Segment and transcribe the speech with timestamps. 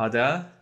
[0.00, 0.52] 好的，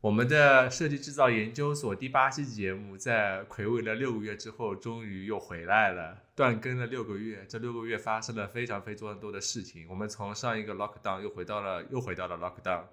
[0.00, 6.22] 我们的设计制造研究所第八期节目在魁违了六个月之后，终于又回来了。
[6.36, 9.88] 断更了六个月，这六个月发生了非常非常多的事情。
[9.88, 12.84] 我们从上一个 lockdown 又回到了又回到了 lockdown。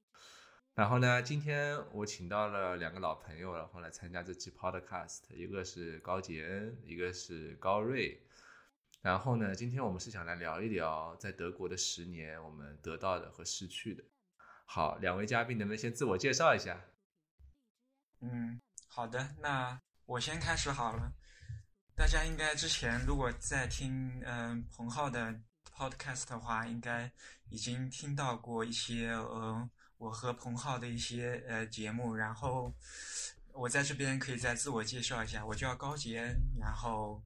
[0.74, 8.20] 然后呢，今天我请到了两个老朋友，然后来参加这期 podcast，一个是高杰恩，一个是高瑞。
[9.04, 14.04] 然后呢，今天我们是想来聊一聊在德国的十年，我们得到的和失去的。
[14.66, 16.82] 好，两位嘉宾能不能先自我介绍一下？
[18.22, 21.14] 嗯，好的，那我先开始好了。
[21.96, 25.40] 大家应该之前如果在听嗯彭浩的
[25.72, 27.12] podcast 的话，应该
[27.50, 32.16] 已经听到过一些呃我和彭浩的一些呃节目。
[32.16, 32.74] 然后
[33.52, 37.22] 我在这边可以再自我介绍一下，我叫高杰，然后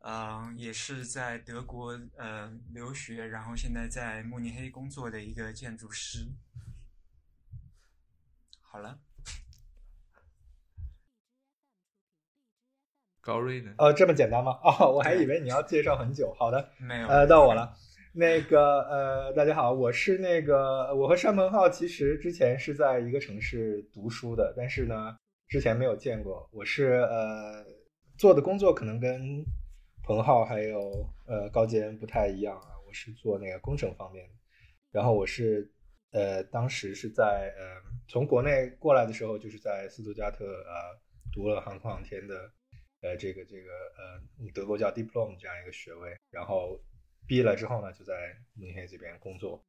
[0.00, 6.26] 嗯也是在德国呃留学，然后现在在慕尼黑工作的一个建筑师。
[8.70, 8.98] 好了，
[13.20, 13.74] 高瑞呢？
[13.78, 14.58] 哦，这么简单吗？
[14.62, 16.34] 哦，我还以为你要介绍很久。
[16.38, 17.08] 好的，没有。
[17.08, 17.74] 呃，到我了。
[18.12, 25.16] 那个呃，大家好，我是那个我和山鹏浩其实之前是在一个城市读书的，但是呢，
[25.48, 26.48] 之前没有见过。
[26.52, 27.64] 我是呃
[28.16, 29.44] 做的工作可能跟
[30.02, 34.34] 彭浩还有呃高杰不太一样啊，我是做那个工程方面的。
[34.90, 35.70] 然后我是
[36.10, 40.98] 呃当时是在呃从国内过来的时候，就是在斯图加特呃
[41.32, 42.52] 读了航空航天的。
[43.02, 46.82] 呃，这个这个呃，德国叫 diplom 这样一个学位，然后
[47.28, 49.62] 毕业了之后呢，就在慕尼黑这边工作，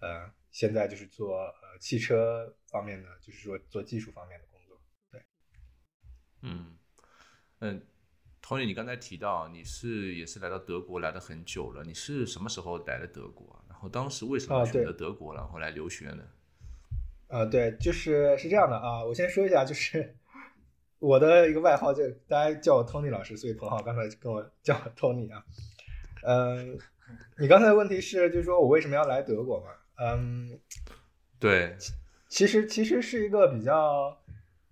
[0.00, 4.78] 呃，现在就是做呃汽车方面的，就是说做技术方面的工作。
[5.10, 5.22] 对，
[6.42, 6.76] 嗯
[7.60, 7.86] 嗯
[8.42, 13.54] ，Tony，你刚才提到你是也是来到德国来了很久了，你是什么时候来的德国？
[13.54, 16.24] 啊后当时为什么选择德国，然后来留学呢？
[17.28, 20.16] 啊，对，就是是这样的啊，我先说一下，就是。
[21.00, 25.44] 我的一个外号就大家叫我 Tony 老师，所以彭浩刚才跟我叫 Tony 啊。
[26.22, 26.78] 嗯，
[27.36, 29.66] 你刚才的问题是，就是说我为什么要来德国嘛？
[29.98, 30.58] 嗯，
[31.38, 31.76] 对，
[32.30, 34.16] 其实其实是一个比较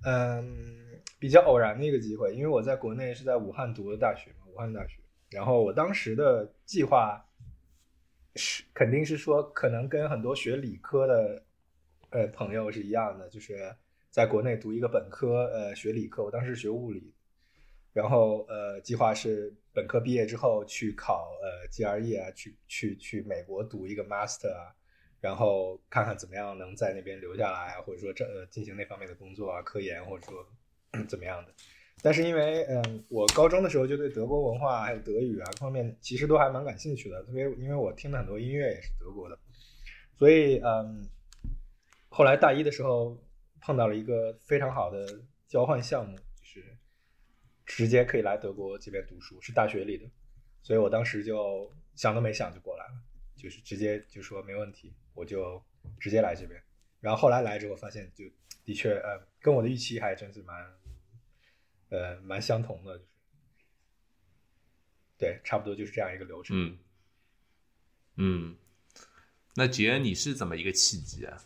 [0.06, 5.02] 嗯比较偶然的一个机会，因为我在国内是在武汉读的大学嘛，武汉大学。
[5.28, 7.22] 然后我当时的计划
[8.34, 11.44] 是肯定是说，可能跟很多学理科的
[12.10, 13.74] 呃朋友是一样的，就是。
[14.12, 17.14] 在国内读一个本科，呃，学理科，我当时学物理，
[17.94, 24.68] 然后呃，计划是本科毕业之后去考呃 GRE 啊，去去去美国读一个 master 啊，
[25.18, 30.46] 然后看看怎么样能在那边留下来，或者说这呃进行那方面的工作啊，科研或者说
[31.08, 31.54] 怎么样的。
[32.02, 39.38] 但是因为嗯，我高中的时候就对德国文化还有德语啊方面其实都还蛮感兴趣的，特别因为我听的很多音乐也是德国的，
[40.16, 41.08] 所以嗯，
[42.10, 43.16] 后来大一的时候。
[43.64, 45.06] 碰到了一个非常好的
[45.46, 46.76] 交换项目，就是
[47.64, 50.10] 直接可以来德国这边读书，是大学里的，
[50.64, 52.94] 所以我当时就想都没想就过来了，
[53.36, 55.62] 就是直接就说没问题，我就
[56.00, 56.60] 直接来这边。
[56.98, 58.24] 然后后来来之后发现，就
[58.64, 60.56] 的确呃跟我的预期还真是蛮
[61.92, 63.08] 呃蛮相同的，就是。
[65.18, 66.56] 对，差不多就是这样一个流程。
[66.56, 66.78] 嗯。
[68.16, 68.56] 嗯，
[69.54, 71.40] 那杰恩，你是怎么一个契机啊？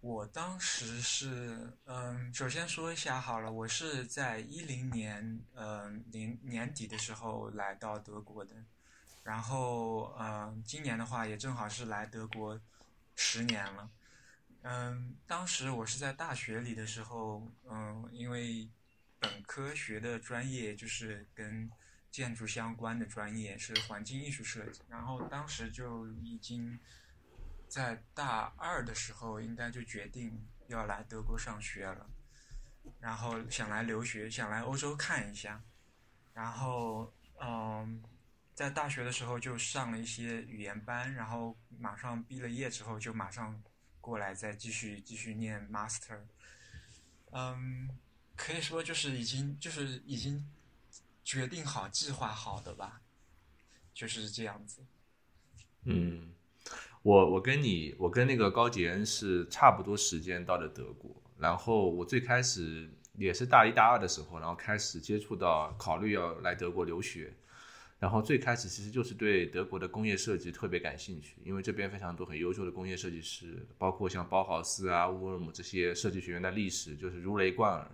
[0.00, 8.54] 我当时是，嗯，首先说一下好了，我是在一零年，嗯，年年底的时候来到德国的，
[9.22, 12.60] 然后，嗯，今年的话也正好是来德国
[13.16, 13.90] 十年了，
[14.60, 18.68] 嗯，当时我是在大学里的时候，嗯，因为
[19.24, 21.70] 本科学的专业就是跟
[22.10, 26.78] 建筑相关的专业，是环境艺术设计，然后当时就已经。
[27.66, 32.08] 在大二的时候，应该就决定要来德国上学了，
[33.00, 35.60] 然后想来留学，想来欧洲看一下，
[36.32, 38.00] 然后嗯，
[38.54, 43.60] 在大学的时候就上了一些语言班，然后马上毕了业之后就马上
[44.00, 46.20] 过来再继续继续念 master，
[47.32, 47.88] 嗯，
[48.36, 50.44] 可以说就是已经就是已经
[51.24, 53.00] 决定好计划好的吧，
[53.92, 54.82] 就是这样子，
[55.84, 56.30] 嗯。
[57.02, 67.34] 我我跟你我跟那个高杰恩是差不多时间到的德国，然后我最开始也是大一大二的时候，然后开始接触到考虑要来德国留学，
[67.98, 77.90] 然后最开始其实就是对德国的工业设计特别感兴趣，因为这边非常多很优秀的工业设计师，包括像包豪斯啊、乌尔姆这些设计学院的历史就是如雷贯耳，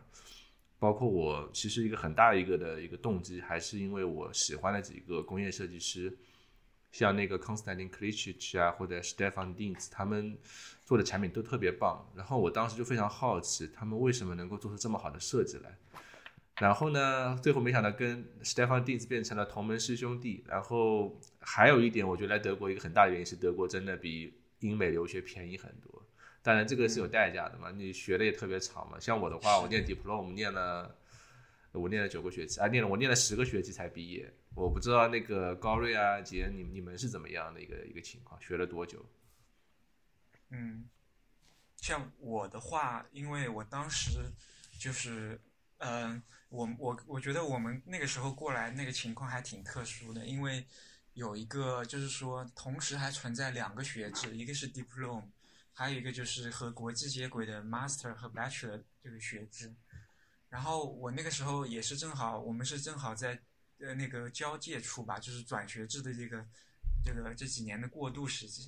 [0.79, 6.17] 包括我其实一个很大一个的一个动机还是因为我喜欢的几个工业设计师。
[6.93, 10.37] 像那个 Konstantin Klicic 啊，或者 Stefan Dins，他们
[10.85, 12.05] 做的产品都特别棒。
[12.17, 15.79] 然后我当时就非常好奇，他们为什么能够做出这么好的设计来。
[16.60, 20.44] 然后呢，最后没想到跟 Stefan Dins 变成了同门师兄弟。
[20.46, 26.02] 然后还有一点，我觉得来德国一个很大的原因是德国真的比英美留学便宜很多。
[26.42, 29.00] 当然这个是有代价的嘛，你学的也特别长嘛。
[29.00, 30.96] 像我的话，我念 Diplom 念了。
[31.72, 34.28] 我念了九个学期啊，念了我念了十个学期才毕业。
[34.56, 38.42] 我不知道那个高瑞啊、杰，你你们是怎么样的一个一个情况？
[38.42, 39.06] 学了多久？
[40.48, 40.88] 嗯，
[41.76, 44.18] 像我的话，因为我当时
[44.80, 45.40] 就是，
[45.80, 50.66] 嗯，我我我觉得我们那个时候过来那个情况还挺特殊的，因为
[51.14, 55.24] 有一个就是说，同时还存在两个学制，一个是 diploma，
[55.72, 59.74] 还有一个就是和国际接轨的 Master 和 Bachelor 这个学制。
[60.50, 63.40] 然后我那个时候也是正好，我们是正好在
[63.78, 66.44] 呃那个交界处吧，就是转学制的这个
[67.02, 68.66] 这个这几年的过渡时期。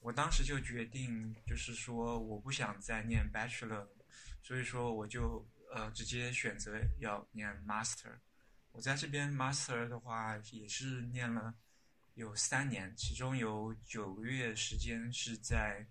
[0.00, 3.86] 我当时就决定，就是说我不想再念 Bachelor，
[4.42, 8.18] 所以说我就呃直接选择要念 Master。
[8.72, 11.54] 我在这边 Master 的话也是念了
[12.14, 15.86] 有三年，其中有九个月时间是在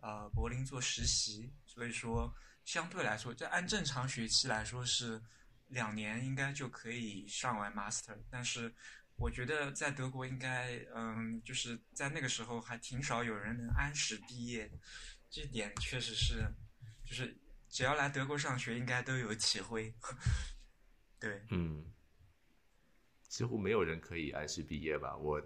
[0.00, 2.34] 呃柏林做实习，所以说。
[2.64, 5.18] 相对来说，就按正常学期来说是
[5.68, 8.70] 两年应该就可以上完 master，但是
[9.16, 14.70] 我觉得在德国应该，嗯，就是在那个时候还挺少有人能按时毕业，
[15.30, 16.46] 这点确实是，
[17.06, 17.34] 就是
[17.68, 19.94] 只要来德国上学应该都有体会。
[21.20, 21.84] 对，嗯，
[23.28, 25.16] 几乎没有人可以按时毕业吧？
[25.16, 25.42] 我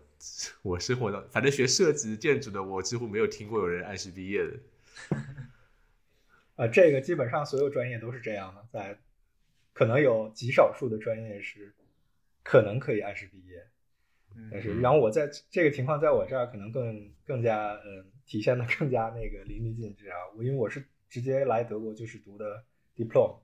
[0.63, 5.17] 我生活的，反正学设计建筑的，我几乎没有听过有人按时毕业的。
[6.57, 8.99] 啊，这个基本上所有专业都是这样的，在
[9.73, 11.75] 可能有极少数的专业是
[12.43, 13.67] 可能可以按时毕业，
[14.51, 22.65] 但是然后我在这个情况在我这儿可能更更加嗯体现的更加那个淋漓尽致啊，我因为我是直接来德国就是读的
[22.97, 23.39] diploma，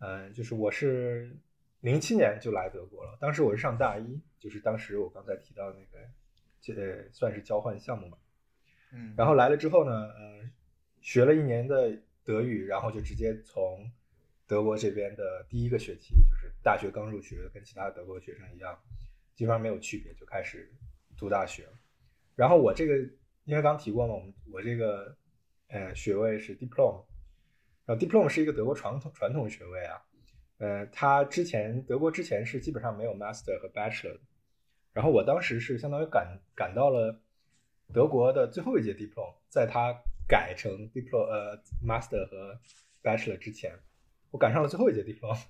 [0.00, 1.30] 嗯，就是我是
[1.78, 6.04] 零七年就来德国了，当时我是上大一，就是当时我刚才提到那个
[6.60, 8.18] 这算是交换项目嘛，
[8.90, 10.50] 嗯，然后来了之后呢，嗯，
[11.00, 11.96] 学了一年的。
[12.24, 13.90] 德语，然后就直接从
[14.46, 18.78] 德国这边的第一个学期，就是大学刚入学，跟其他德国学生一样，
[19.34, 20.70] 基本上没有区别，就开始
[21.16, 21.72] 读大学了。
[22.36, 22.98] 然后我这个，
[23.46, 25.16] 因为刚提过嘛，我们我这个
[25.68, 27.04] 呃学位是 diploma，
[27.86, 30.02] 然后 diploma 是一个德国传统传统学位啊，
[30.58, 34.18] 呃，它之前德国之前是基本上没有 master 和 bachelor，
[34.92, 37.20] 然后我当时是相当于赶赶到了
[37.94, 39.98] 德国的最后一届 diploma，在它。
[40.30, 42.60] 改成 diploma 呃 master 和
[43.02, 43.72] bachelor 之前，
[44.30, 45.42] 我赶上了最后一届 diploma，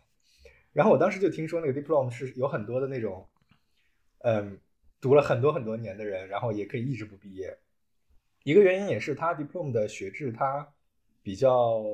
[0.73, 3.29] 然后我当时就听说那个 diploma 是有很多的那种，
[4.19, 4.61] 嗯，
[5.01, 7.59] 读了很多很多年的人，然后也可以一直不毕业。
[8.49, 10.67] 一个原因也是它 diploma 的学制它
[11.23, 11.85] 比较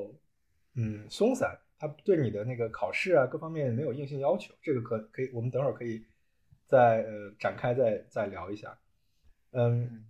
[0.75, 4.53] 嗯松散，它对你的那个考试啊各方面没有硬性要求。
[4.61, 6.01] 这个可可以，我们等会儿可以
[6.65, 8.79] 再呃展开再再聊一下，
[9.51, 10.05] 嗯。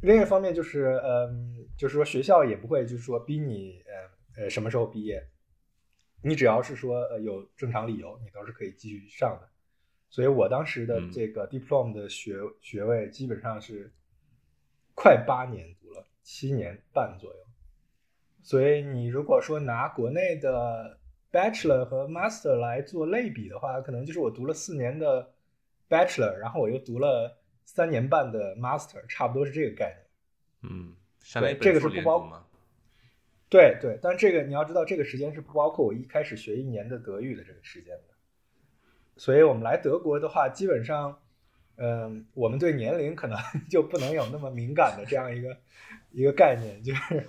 [0.00, 5.26] 另一方面就是，嗯，就是说学校也不会就是说逼你，呃呃，什么时候毕业，
[6.22, 9.48] 你只要是说呃有正常理由，你都是可以继续上的。
[10.10, 13.90] 所以我当时的这个 diploma 的学学位基本上是
[14.96, 17.38] 快八年读了，七年半左右。
[18.42, 20.98] 所以你如果说拿国内的
[21.30, 25.30] bachelor 和 master 来做类比的话，可能就是我读了四年的
[25.88, 27.40] bachelor，然后我又读了。
[27.68, 30.94] 三年半的 master 差不多是这个概念，嗯，
[31.34, 32.40] 对，这个是不包括，
[33.48, 38.14] 对对，但这个你要知道，这个时间是不包括我一开始学一年的德语的这个时间的。
[39.16, 41.20] 所以我们来德国的话，基本上，
[41.76, 43.38] 嗯，我们对年龄可能
[43.70, 45.56] 就不能有那么敏感的这样一个
[46.10, 47.24] 一个概念，就是，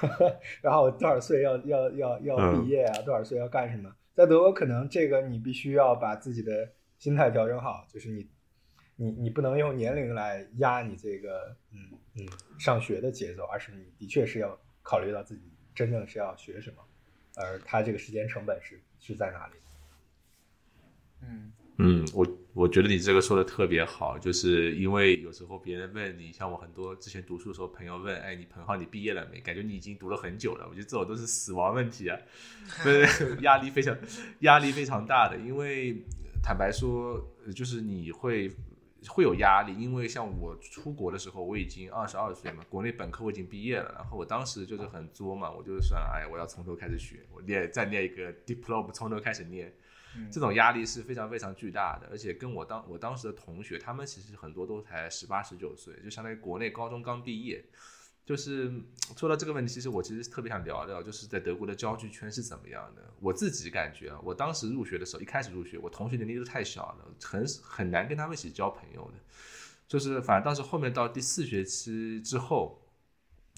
[0.62, 3.94] 然后多少岁要要要要毕业啊，多少岁要干什么？
[4.14, 8.28] 在德国可能这个你必须要把自己的心态调整好，就是你。
[9.00, 11.78] 你你不能用年龄来压你这个嗯
[12.16, 12.26] 嗯
[12.58, 16.82] 上学的节奏，而是你的确是要考虑到自己真正是要学什么，
[17.36, 19.52] 而他这个时间成本是是在哪里？
[21.22, 29.40] 嗯嗯，我我觉得你这个说的特别好，就是因为有时候别人问你，像我很多之前读书的时候，朋友问，哎，你彭浩你毕业了没？
[29.40, 32.18] 感觉你已经读了很久了，我觉得这种都是死亡问题啊
[33.42, 33.96] 压力非常
[34.40, 36.02] 压力非常大的，因为
[36.42, 38.50] 坦白说，就是你会。
[39.06, 49.72] 会有压力，因为像我出国的时候，我已经二十二岁嘛，国内本科我已经毕业了，然后我当时就是很作嘛，我就是算，哎，我要从头开始学，我念再念一个 diploma，从头开始念，嗯
[50.30, 57.64] 这种压力是非常非常巨大的，而且跟我当我当时的同学，他们其实很多都才十八十九岁，就相当于国内高中刚毕业。
[58.24, 58.70] 就是
[59.16, 63.02] 说到这个问题，其实我其实特别想聊聊，就是在德国的交际圈是怎么样的。
[63.20, 69.18] 我自己感觉，我当时入学的时候，一开始入学，我同学年龄都太小了，很很难跟他们一起交朋友的。
[69.86, 72.82] 就是反正当时后面到第四学期之后，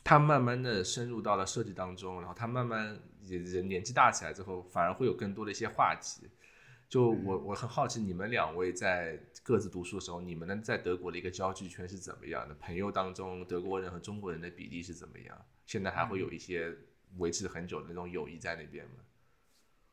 [0.05, 6.29] 他慢慢的深入到了设计当中，然后他慢慢也人年纪大起来之后，反而会有更多的一些话题。
[6.91, 12.55] 就我我很好奇，你们两位在各自读书的时候，你们呢在德国的一个交际圈是怎么样的？
[12.57, 15.47] 朋友当中，德国人和中国人的比例是怎么样？
[15.67, 16.77] 现在还会有一些
[17.19, 19.05] 维持很久的那种友谊在那边吗？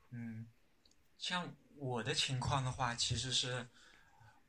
[0.09, 0.47] 嗯，
[1.19, 3.67] 像我的情况的话，其实是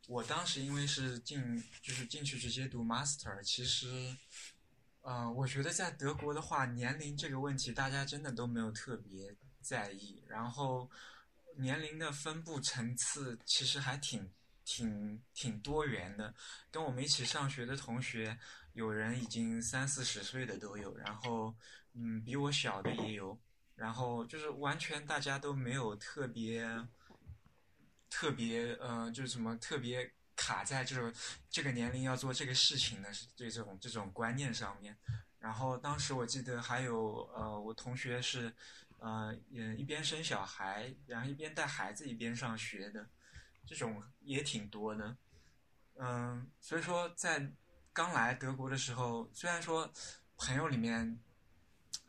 [0.06, 4.16] 我当时因为是进就是进去直接读 master，其实，
[5.02, 10.90] 呃，我觉得在德国的话，年龄这个问题大家真的都没有特别在意，然后
[11.58, 14.30] 年龄的分布层次其实还挺
[14.64, 16.34] 挺挺多元的，
[16.70, 18.38] 跟我们一起上学的同学，
[18.72, 21.54] 有人已经三四十岁的都有，然后
[21.94, 23.38] 嗯，比我小的也有。
[23.74, 26.68] 然后就是完全大家都没有特别
[28.10, 31.12] 特别呃，就是什么特别卡在这种
[31.48, 34.96] 这个年龄要做这个事情的这这种这种观念上面。
[35.38, 38.52] 然后当时我记得还有呃，我同学是
[38.98, 43.08] 呃也一边生小孩，然后一边带孩子一边上学的，
[43.66, 45.16] 这种也挺多的。
[45.96, 47.50] 嗯，所以说在
[47.92, 49.90] 刚来德国的时候，虽然说
[50.36, 51.18] 朋友里面。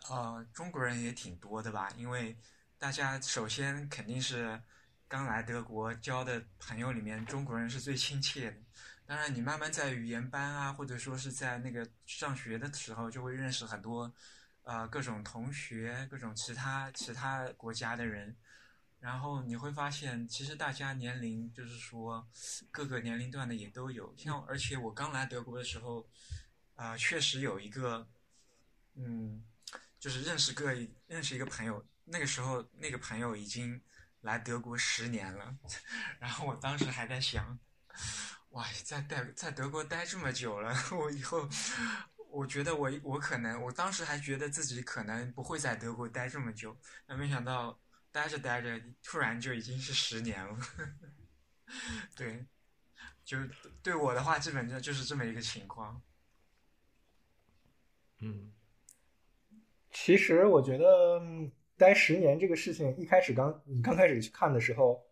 [0.10, 1.88] 呃，中国人也挺多的吧？
[1.98, 2.36] 因为
[2.79, 4.60] 大家首先肯定是
[5.08, 8.58] 刚来德国交的朋友里面，中国人是最亲切的。
[9.05, 14.12] 当然，你慢慢在语言班啊，或者说是在那个上学的时候，就会认识很多
[14.69, 18.35] 呃各种同学、各种其他其他国家的人。
[18.99, 22.27] 然后你会发现，其实大家年龄就是说
[22.69, 24.13] 各个年龄段的也都有。
[24.17, 26.07] 像而且我刚来德国的时候，
[26.75, 28.07] 啊、确实有一个
[28.95, 29.43] 嗯。
[29.99, 30.73] 就是认识个
[31.07, 33.81] 认识一个朋友，那个时候那个朋友已经
[34.21, 35.53] 来德国十年了，
[36.19, 37.59] 然后我当时还在想，
[38.51, 41.45] 哇，在待在德国待这么久了， 我以后
[42.31, 47.79] 我觉得我我可能我当时还觉得自己可能不会在德国待这么久，但没想到
[48.12, 50.57] 待着待着，突然就已经是十年了，
[52.15, 52.45] 对，
[53.24, 53.38] 就
[53.81, 56.01] 对我的话，基本上就是这么一个情况。
[58.19, 58.53] 嗯。
[59.91, 61.19] 其实我觉得
[61.75, 65.03] 待十年这个事情，一开始刚你刚开始去看的时候，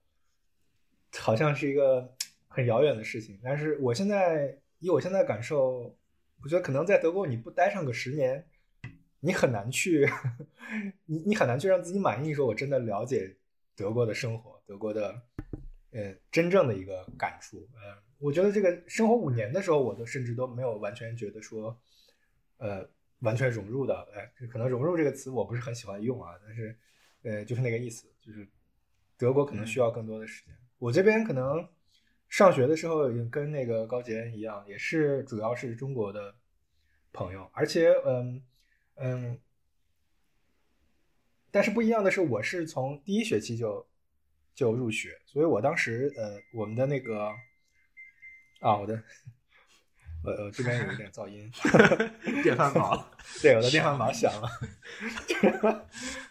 [1.17, 2.15] 好像是一个
[2.47, 3.39] 很遥远的事情。
[3.43, 5.97] 但是我现在以我现在感受，
[6.43, 8.45] 我觉得可能在德国你不待上个十年，
[9.19, 10.07] 你很难去，
[11.05, 13.35] 你你很难去让自己满意，说我真的了解
[13.75, 15.21] 德国的生活，德国的
[15.91, 17.57] 呃真正的一个感触。
[17.73, 21.79] 呃，我觉得这个生活五年的时候，我都甚至都没有完全觉得说，
[22.57, 22.89] 呃。
[23.21, 26.77] 完全融入的，哎，可能“融入”这个词我不是很喜欢用啊，但是，
[27.23, 28.47] 呃，就是那个意思，就是
[29.17, 30.55] 德国可能需要更多的时间。
[30.77, 31.67] 我这边可能
[32.29, 36.35] 上学的时候也跟那个高杰一样，也是主要是中国的
[37.13, 38.43] 朋友，而且，嗯
[38.95, 39.39] 嗯，
[41.51, 43.87] 但是不一样的是，我是从第一学期就
[44.53, 47.31] 就入学，所以我当时，呃，我们的那个
[48.59, 49.01] 啊，我的。
[50.23, 51.49] 呃呃，这边有一点噪音，
[52.43, 53.07] 电饭煲，
[53.39, 54.49] 对，我的电饭煲响了。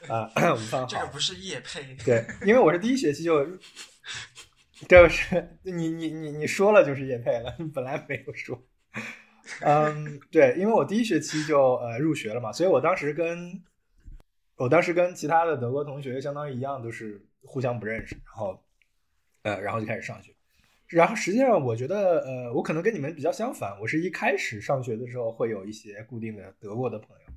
[0.10, 0.86] 啊，午饭好。
[0.86, 1.94] 这个不是夜配。
[2.04, 3.46] 对，因为我是第一学期就，
[4.88, 8.62] 就是你你你你说了就是叶配了， 本来没有说。
[9.60, 13.62] 嗯，对，因为我第一学期就呃入学了嘛，所以我当时跟，
[14.56, 18.60] 我当时跟其他的德国同学相当于一样，都是互相不认识，然后，
[19.42, 20.32] 呃，然后就开始上学。
[20.88, 23.78] 然后实际上，我觉得，呃，我可能跟你们比较相反。
[23.80, 27.32] 我是一开始上学的时候会有一些固定的德国的朋友，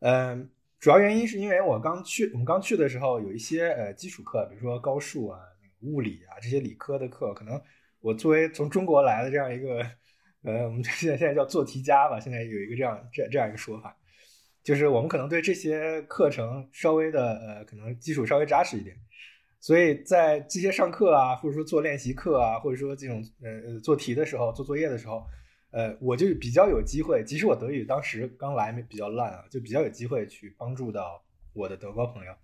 [0.00, 5.40] 嗯，主要原因是因为我刚去，我们刚去的时候有一些呃基础课，比如说高数啊、
[5.82, 7.60] 物理啊这些理科的课，可能
[8.00, 9.84] 我作为从中国来的这样一个，
[10.42, 13.96] 呃，我们现在现在叫做题家吧，现在有一个这样这这样一个说法，
[14.62, 18.96] 就是我们可能对这些课程稍微的呃，可能基础稍微扎实一点。
[19.62, 25.26] 所以在这些上课啊，或者说做练习课啊，或者说这种呃做题的时候、做作业的时候，
[25.70, 27.22] 呃，我就比较有机会。
[27.22, 31.22] 即使我德语当时刚来比较烂啊，就比较有机会去帮助到
[31.52, 32.34] 我的德国朋友。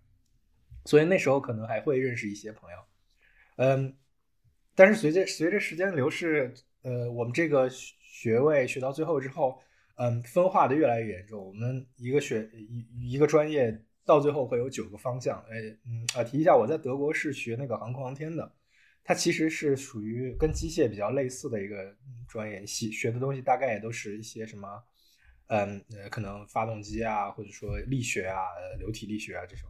[0.85, 2.77] 所以那时候可能还会认识一些朋友，
[3.57, 3.97] 嗯，
[4.75, 9.59] 但是随着随着时间流逝，呃，我们这个学位学到最后之后，
[9.97, 11.43] 嗯，分化的越来越严重。
[11.43, 15.43] 我们一个学一一个专业到最后会有九个方向。
[15.51, 18.53] 哎，嗯啊，提一下，我在德国是学那个航空航天的，
[19.03, 21.97] 它其实是属于跟机械比较类似的一个
[22.29, 24.85] 专业，系学的东西大概也都是一些什么，
[25.47, 28.45] 嗯，可能发动机啊，或者说力学啊、
[28.79, 29.69] 流体力学啊这种。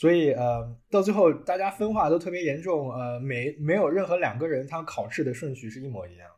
[0.00, 6.30] 所以呃，到最后大家分化都特别严重，呃，没没有任何两个人他考试的顺序是一模一样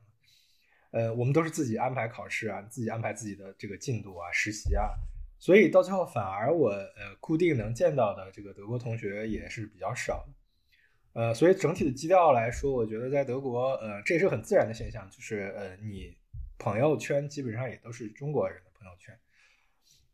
[0.90, 4.88] 的，呃，我们都是自己安排考试啊，自己安排自己的这个进度啊、实习啊，
[5.38, 10.26] 所以到最后反而我呃固定能见到的这个德国同学也是比较少，
[11.12, 16.16] 呃，所以整体的基调来说，我觉得在德国，呃，这也是很自然的现象，就是呃，你
[16.56, 19.18] 朋友圈基本上也都是中国人的朋友圈，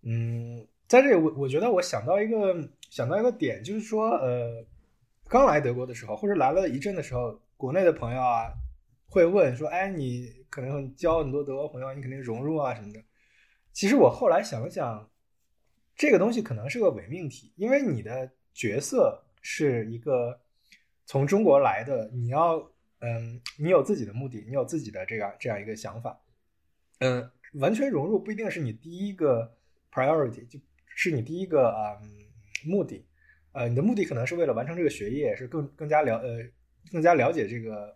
[0.03, 0.67] 嗯。
[0.89, 2.57] 在这里，我我觉得我想到一个
[2.91, 4.65] 想到一个点，就是说，呃，
[5.29, 8.53] 刚来德国的时候，或者来了一阵的时候，国内的朋友啊，
[9.09, 13.03] 会问说，哎，你可能交很多德国朋友，你肯定融入啊什么的。
[13.73, 15.11] 其实我后来想了想，
[15.97, 20.41] 这个东西可能是个伪命题，因为你的角色是一个
[21.05, 22.59] 从中国来的，你要，
[23.01, 26.17] 嗯，你有自己的目的，你有自己的这样这样一个想法，
[27.01, 29.53] 嗯，完全融入不一定是你第一个
[29.93, 30.61] priority 就。
[30.99, 32.01] 是你第一个啊
[32.65, 33.05] 目的，
[33.53, 36.39] 呃，你的目的可能是为了完成这个学业，是更更加了呃
[36.91, 37.95] 更加了解这个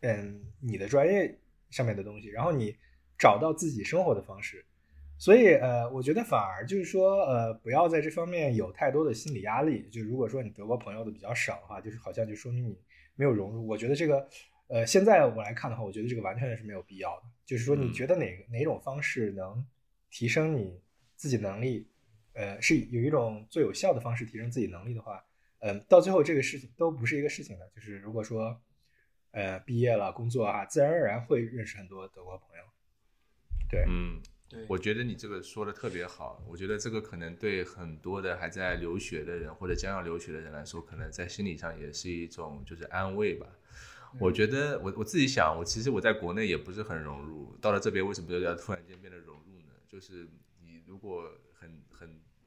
[0.00, 1.38] 嗯你的专业
[1.70, 2.74] 上面的东西，然后你
[3.16, 4.66] 找到自己生活的方式，
[5.16, 9.88] 所以呃，我觉得反而就是说呃不要在这方面有太多的心理压力。
[9.88, 12.76] 就如果说你德国朋友的比较少的话，就是好像就说明你
[13.14, 13.64] 没有融入。
[13.64, 14.28] 我觉得这个
[14.66, 17.22] 呃现在我来看的话，我觉得这个完全是没有必要的。
[17.46, 19.64] 就是说你觉得哪个哪种方式能
[20.10, 20.80] 提升你
[21.14, 21.86] 自己能力？
[22.32, 25.22] 呃，是有一种最有效的方式提升自己能力的话，
[25.58, 27.68] 嗯，到最后这个事情都不是一个事情的。
[27.74, 28.58] 就是如果说，
[29.32, 32.62] 呃，毕业了工作啊，自然而然会认识很多德国朋友。
[33.68, 36.42] 对，嗯，对，我觉得你这个说的特别好。
[36.48, 43.46] 我觉得这个可能对很多的还在留学的人或者将要留学的人来说，可能在心理上也是一种就是安慰吧。
[44.18, 49.74] 我觉得我我自己想，我其实我在国内也不是很融入，到了这边为什么要突然间变得融入呢？
[49.88, 50.28] 就是
[50.62, 51.28] 你如果。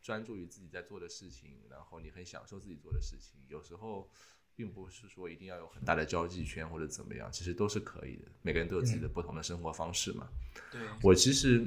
[0.04, 3.40] 专注于自己在做的事情，然后你很享受自己做的事情。
[3.48, 4.10] 有时候，
[4.54, 8.24] 并不是说一定要有很大的交际圈或者怎么样，其实都是可以的。
[8.42, 10.28] 每个人都有自己的不同的生活方式嘛。
[10.70, 11.66] 对我其实，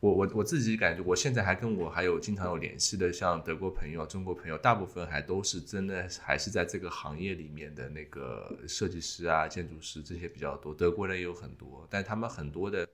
[0.00, 10.74] 我我我自己感觉，我现在还跟我还有经常有联系的，像德国朋友、中国朋友，大部分还都是真的还是在这个行业里面的那个设计师啊、建筑师这些比较多。
[10.74, 12.84] 德国人也有很多，但他们很多的。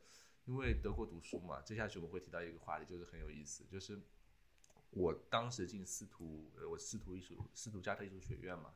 [0.44, 3.98] 因为德国读书嘛，接下去我们会提到一个话题，就是很有意思，就是
[4.90, 8.74] 我当时进斯图，呃，我斯图艺术，斯图加特艺术学院嘛。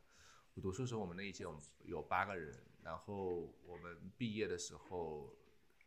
[0.54, 5.34] 我读书时候，我们那一届有有八个人，然后我们毕业的时候，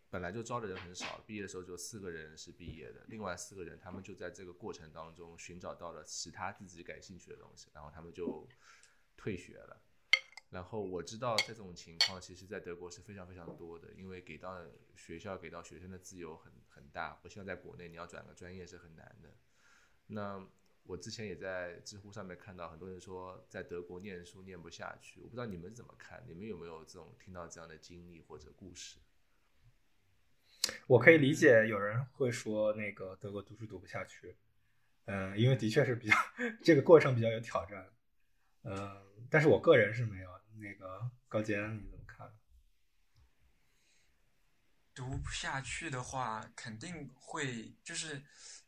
[0.10, 8.48] 本来就招的人很少，毕业的时候就四个人是毕业的，另外四个人他们就在这个过程当中寻找到了其他自己感兴趣的东西，然后他们就
[9.18, 9.82] 退学了。
[10.50, 14.64] 然后我知道这种情况，其实在德国是非常非常多的，因为给到
[14.96, 19.34] 学校给到学生的自由很很大，不像在国内，你要转个专业是很难的。
[20.08, 20.46] 那
[20.84, 28.98] 我之前也在知乎上面看到很多人说，在德国念书念不下去，我不知道你们怎么看，你们有没有这种听到这样的经历或者故事？
[30.88, 34.36] 我可以理解有人会说那个德国读书读不下去，
[35.06, 36.16] 嗯，因为的确是比较
[36.64, 37.90] 这个过程比较有挑战，
[38.64, 40.34] 嗯，但是我个人是没有。
[40.56, 42.32] 那个高坚你怎么看？
[44.94, 48.22] 读不下去的话，肯定会就是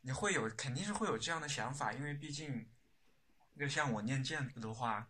[0.06, 2.70] 你会有肯定是会有这样的想法，因为毕竟，
[3.58, 5.10] 就像我念建筑的话，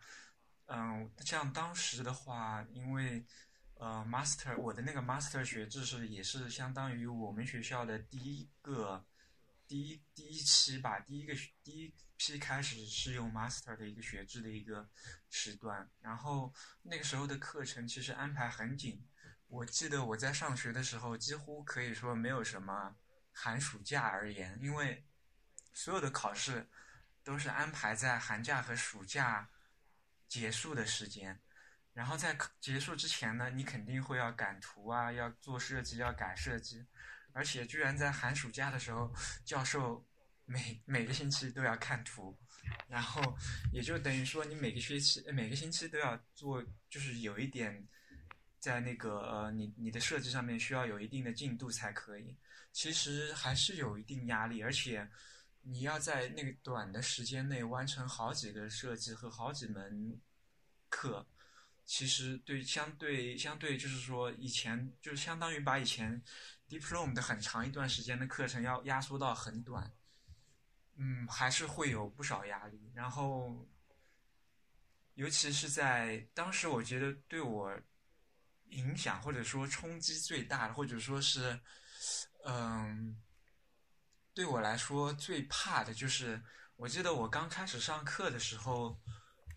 [0.67, 3.25] 嗯，像当时的话，因为
[3.73, 9.05] 呃，master 我的那个 master 学制是也是相当于我们学校的第一个
[9.67, 11.93] 第一第一期吧，第一个第一。
[12.17, 14.87] 批开始是用 master 的一个学制的一个
[15.29, 16.53] 时段，然后
[16.83, 19.05] 那个时候的课程其实安排很紧。
[19.47, 22.95] 我记得我在上学的时候，几乎可以说没有什么
[23.35, 25.05] 寒暑假而言，因为
[25.73, 26.67] 所有的考试
[27.23, 29.47] 都是安排在寒假和暑假
[30.27, 31.39] 结束的时间。
[31.93, 36.87] 然后在结束之前呢，你肯定会要赶图啊，要做设计，要改设计，
[37.33, 40.07] 而且居然在寒暑假的时候，教授。
[40.47, 42.37] 每每个星期都要看图，
[42.87, 43.35] 然后
[43.73, 47.83] 也就等于说你每个学期、每个星期都要做，就是有一点
[48.65, 52.35] 在那个呃，你你的设计上面需要有一定的进度才可以。
[52.71, 55.07] 其实还是有一定压力，而且
[55.61, 60.19] 你要在那个短的时间内完成好几个设计和好几门
[60.89, 61.23] 课，
[61.85, 66.19] 其实对相对相对就是说以前就是相当于把以前
[66.67, 69.93] diploma 的很长一段时间的课程要压缩到很短。
[70.95, 72.91] 嗯，还是会有不少压力。
[72.95, 73.67] 然后，
[75.13, 77.79] 尤其是在当时，我觉得对我
[78.75, 81.59] 影响或者说冲击最大的，或者说是，
[82.45, 83.21] 嗯，
[84.33, 86.41] 对我来说最怕的就是，
[86.75, 89.01] 我记得我刚开始上课的时候，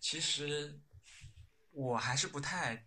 [0.00, 0.81] 其实
[1.70, 2.87] 我还是不太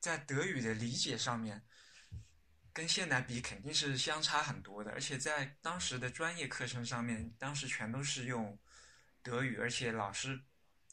[0.00, 1.64] 在德语的理解上面。
[2.72, 8.58] 跟现在比肯定是相差很多的，而且在当时的专业课程上面，当时全都是用
[9.22, 10.38] 德语，而且老师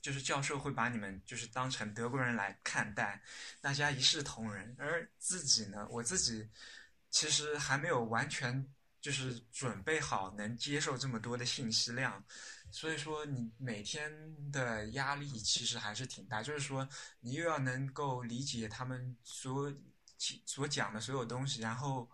[0.03, 3.19] 就是教授会把你们就是当成德国人来看待，
[3.59, 4.75] 大家一视同仁。
[4.77, 6.47] 而自己呢，我自己
[7.09, 12.23] 其实还没有完全就是准备好能接受这么多的信息量，
[12.69, 14.11] 所以说你每天
[14.51, 16.87] 的压力其实还是挺大，就是说
[17.21, 19.73] 你又要能够理解他们所。
[20.45, 22.09] 所讲的所有东西，然后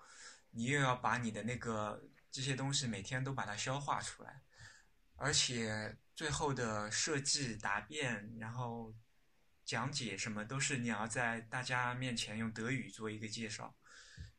[0.49, 4.41] 你又要把你的那个这些东西每天都把它消化出来，
[5.15, 8.93] 而且最后的设计答辩，然后
[9.63, 13.73] 讲解什么都是你要在大家面前用德语做一个介绍，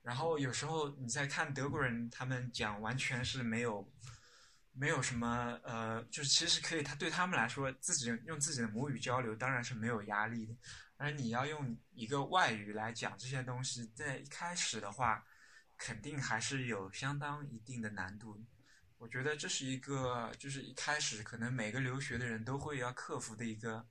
[0.02, 3.90] 然后有时候你在看德国人他们讲，完全是没有
[4.72, 10.54] 没有什么呃，就是其实可以，他对他们来说自己用自己的母语交流当然是没有压力的。
[10.98, 15.24] 而你要用一个外语来讲这些东西，在一开始的话，
[15.78, 18.38] 肯定还是有相当一定的难度。
[19.00, 23.88] 我觉得这是一个，就是一开始可能每个留学的人都会要克服的一个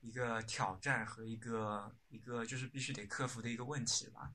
[0.00, 4.32] 一个挑战和一个一个就是必须得克服的一个问题吧。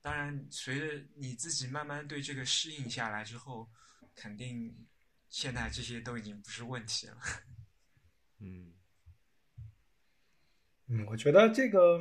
[0.00, 3.68] 当然，随着你自己慢慢对这个适应下来之后，
[4.14, 4.86] 肯定
[5.28, 7.18] 现在这些都已经不是问题了。
[8.38, 8.72] 嗯。
[10.86, 12.00] 嗯，我觉得这个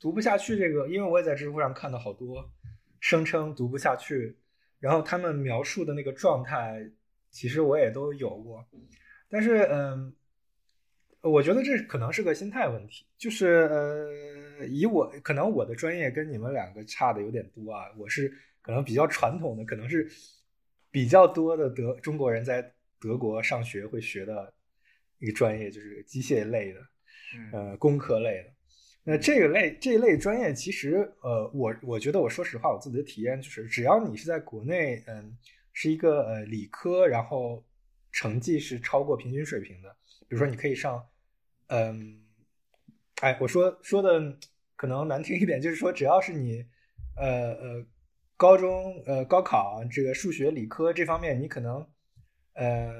[0.00, 2.52] 读不下去，这个因为我也在知乎上看到好多
[2.98, 4.36] 声称读不下去，
[4.80, 6.80] 然后他们描述的那个状态，
[7.30, 8.66] 其实我也都有过。
[9.28, 10.14] 但是，嗯，
[11.20, 20.08] 我觉得这可能是个心态问题，就是呃，以我可能我的专业跟你们两个差的有点多啊，我是可能比较传统的，可能是
[20.90, 24.52] 比较多的德中国人在德国上学会学的
[25.18, 26.80] 一个专业，就是机械类的。
[27.52, 28.50] 呃，工科类的，
[29.10, 35.34] 那这个类这一类专业，其实呃，我我觉得我说实话，我自己的体验就是，只要你是在国内，嗯，
[35.72, 37.64] 是一个呃理科，然后
[38.12, 39.88] 成绩是超过平均水平的，
[40.28, 41.02] 比如说你可以上，
[41.68, 42.20] 嗯，
[43.22, 44.38] 哎，我说说的
[44.76, 46.66] 可能难听一点，就是说只要是你，
[47.16, 47.86] 呃呃，
[48.36, 51.88] 高中呃高考这个数学理科这方面，你可能，
[52.56, 52.92] 嗯，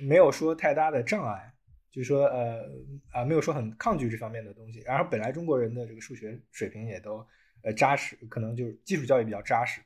[0.00, 1.53] 没有说太大的障碍。
[1.94, 2.68] 就是说，呃
[3.12, 4.80] 啊，没有说很抗拒这方面的东西。
[4.80, 7.24] 然后本来中国人的这个数学水平也都
[7.62, 9.80] 呃扎实，可能就是基础教育比较扎实，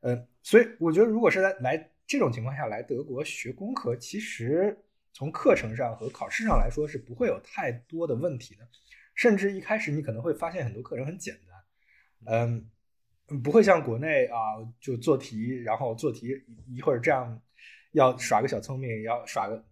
[0.00, 4.76] 呃，所以我觉得如果是在来这种情况下来德国学工科，其实
[5.12, 8.66] 从课程上和考试上来说是不会有太多的问题的。
[9.14, 11.38] 甚至一开始你可能会发现很多课程很简
[12.26, 12.48] 单，
[13.28, 14.36] 嗯，不会像国内啊
[14.80, 16.28] 就做题，然后做题
[16.66, 17.40] 一会儿这样
[17.92, 19.64] 要耍个小聪明，要耍个。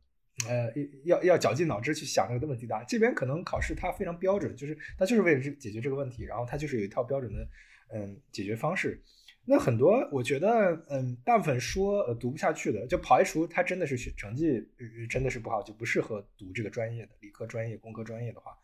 [0.48, 0.72] 呃，
[1.05, 2.85] 要要绞尽脑汁去想这个问题答案。
[2.88, 7.48] 这边可能考试它非常标准，就是它就是为了这解决这个问题，然后它就是有一套标准的
[7.92, 9.03] 嗯解决方式。
[9.44, 14.66] 那很多我觉得嗯，大部分说呃读不下去的，就排除他真的是学成绩
[15.09, 18.57] 真的是不好，就不适合读这个专业的理科专业、工科专业的话，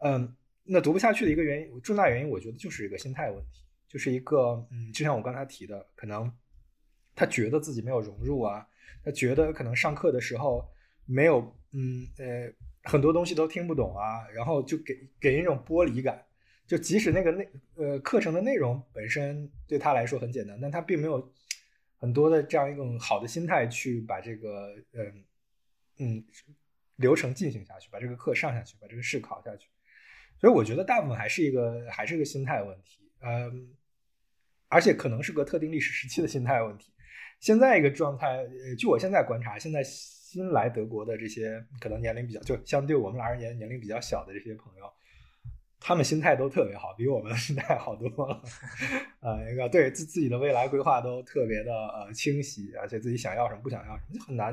[0.00, 6.30] 嗯，那读不下去的一个原因，重大原因，我觉得就是一个心态问题，就是一个嗯，就像我刚才提的，可能
[7.14, 8.66] 他觉得自己没有融入啊，
[9.04, 10.68] 他觉得可能上课的时候。
[11.06, 16.20] 没有，嗯呃，很多东西都听不懂啊，然后就给给人一种剥离感，
[16.66, 21.32] 就即使那个内呃课程的内容本身对他来说很简单，但他并没有
[21.96, 25.24] 很多的这样一种好的心态去把这个嗯
[25.98, 26.24] 嗯
[26.96, 29.68] 流程进行下去，把这个课上下去，把这个试考下去，
[30.40, 33.74] 所以我觉得大部分还是一个还是个心态问题，嗯，
[34.68, 36.92] 而且可能是个特定历史时期的心态问题。
[37.38, 39.84] 现在一个状态，呃，据我现在观察，现在。
[40.28, 44.92] 新来德国的这些可能年龄比较，就相对我们而言年龄比较小的这些朋友，
[45.78, 48.42] 他们心态都特别好，比我们 心态好多了。
[49.20, 54.52] 呃，一个对自自己的未来规划都特别的呃清晰，而且自己想要什么不想要什么就很难。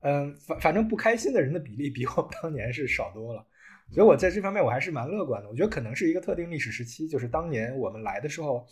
[0.00, 3.46] 嗯，反反正不开心的人的比例比我们当年是少多了，
[3.92, 5.48] 所以我在这方面我还是蛮乐观的。
[5.48, 8.66] 我觉得可能是一个特定历史时期，就是当年我们来的时候，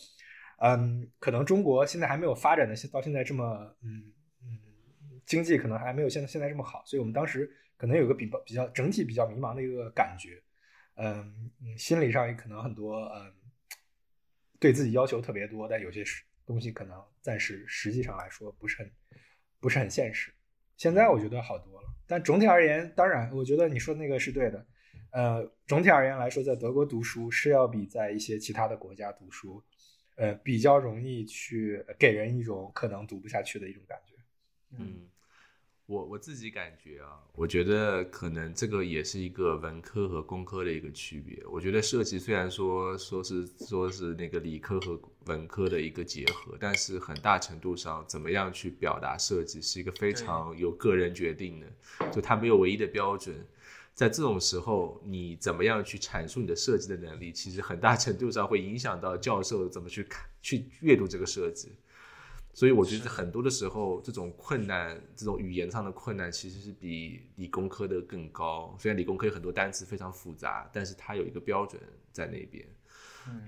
[0.58, 4.12] 嗯，可能中国现在还没有发展的到现在这么嗯。
[5.30, 10.42] 经济可能还没有现在现在这么好，所以我们当时可能有个比比较整体比较迷茫的一个感觉，
[10.96, 13.32] 嗯，心理上也可能很多嗯，
[14.58, 16.02] 对自己要求特别多，但有些
[16.44, 18.90] 东西可能暂时实际上来说不是很
[19.60, 20.34] 不是很现实。
[20.76, 24.66] 现在我觉得好多了，但总体而言，当然，我觉得你说的那个是对的。
[25.12, 29.62] 呃，总体而言来说，在德国读书是要比在一些其他的国家读书，
[30.16, 34.14] 呃，比较容易去给人一种可能读不下去的一种感觉。
[34.76, 35.06] 嗯。
[35.90, 41.44] 我我自己感觉啊，我觉得可能这个也是一个文科和工科的一个区别。
[41.50, 51.66] 我觉得设计虽然说说是说是那个理科和文科的一个结合，但是很大程度上，怎么样去表达设计是一个非常由个人决定的，
[52.12, 53.44] 就它没有唯一的标准。
[53.92, 61.72] 在这种时候，你怎么样去阐述你的设计的能力，其实很大程度上会影响到教授怎么去看、去阅读这个设计。
[62.52, 68.76] 所以我觉得很多的时候，这种困难，这种语言上的困难，其实是比理工科的更高。
[68.78, 71.80] 虽然理工科有很多单词非常复杂，但是它有一个标准
[72.12, 72.66] 在那边。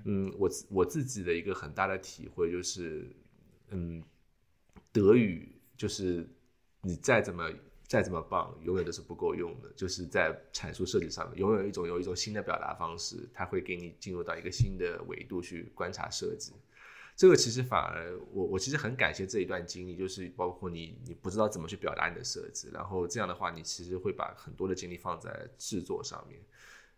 [0.04, 3.10] 嗯，我我自己的一个很大的体会就是，
[3.70, 4.02] 嗯，
[4.92, 6.26] 德语就是
[6.82, 7.50] 你再怎么
[7.88, 9.72] 再怎么棒，永远都是不够用的。
[9.74, 16.52] 就是在阐述设计上面，永远有一种有一种新的表达方式，它会给你进入到一个新的维度去观察设计。
[17.14, 26.40] 这个其实反而我我其实很感谢这一段经历，就是包括你你不知道怎么去表达你的设计，然后这样的话你其实会把很多的精力放在制作上面。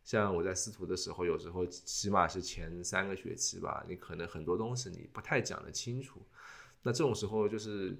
[0.03, 6.20] 像我在司徒的时候，有时候起码是前三个学期吧，你可能很多东西你不太讲得清楚，
[6.83, 7.96] 那这种时候就是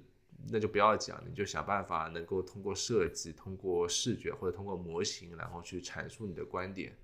[0.47, 6.95] 那就不要讲，你就想办法能够通过设计、通过视觉或者通过模型，然后去阐述你的观点。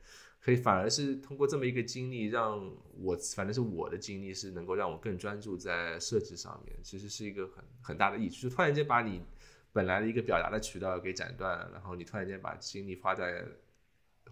[0.43, 2.59] 可以反而是通过这么一个经历，让
[2.97, 8.49] 我反正是我的经历是能够让我更专注在设计上面，其实是一个很很大的益处。
[8.49, 9.21] 就突然间把你
[9.71, 13.45] 本来的一个表达的渠道给斩断了，然后你突然间把精力花在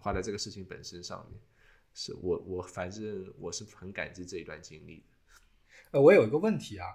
[0.00, 1.40] 花在这个事情本身上面，
[1.94, 5.04] 是我我反正我是很感激这一段经历的。
[5.92, 6.86] 呃，我有一个问题啊，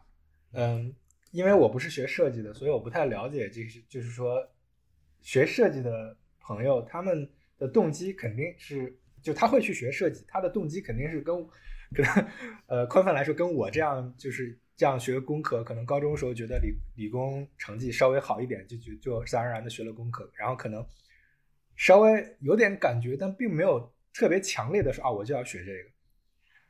[0.51, 0.93] 嗯，
[1.31, 4.45] 因为我不是学设计的，所以我不太了解，就是就是说
[5.21, 8.99] 学设计的朋友他们的动机肯定是。
[9.25, 11.35] 就他会去学设计，他的动机肯定是跟，
[11.95, 12.27] 可能，
[12.67, 20.87] 呃，宽泛来说，跟我这样就是这样学工科，可能高中时候觉得理理工成绩稍微好一点，就就就自然而然的学了工科，然后可能
[21.75, 25.89] 稍微有点感觉，但并没有特别强烈的说啊，我就要学这个。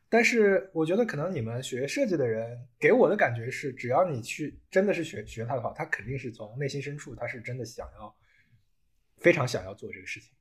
[0.07, 8.15] 但是我觉得可能你们学设计的人给我的感觉是，只要你去真的是学学它的话，他肯定是从内心深处，他是真的想要，
[9.17, 10.31] 非常想要做这个事情。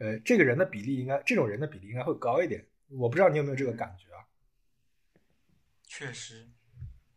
[0.00, 2.66] 呃，这个人的比例应该，这种人的比例应该会高一点。
[2.88, 4.24] 我不知道你有没有这个感觉啊？
[5.84, 6.48] 确实，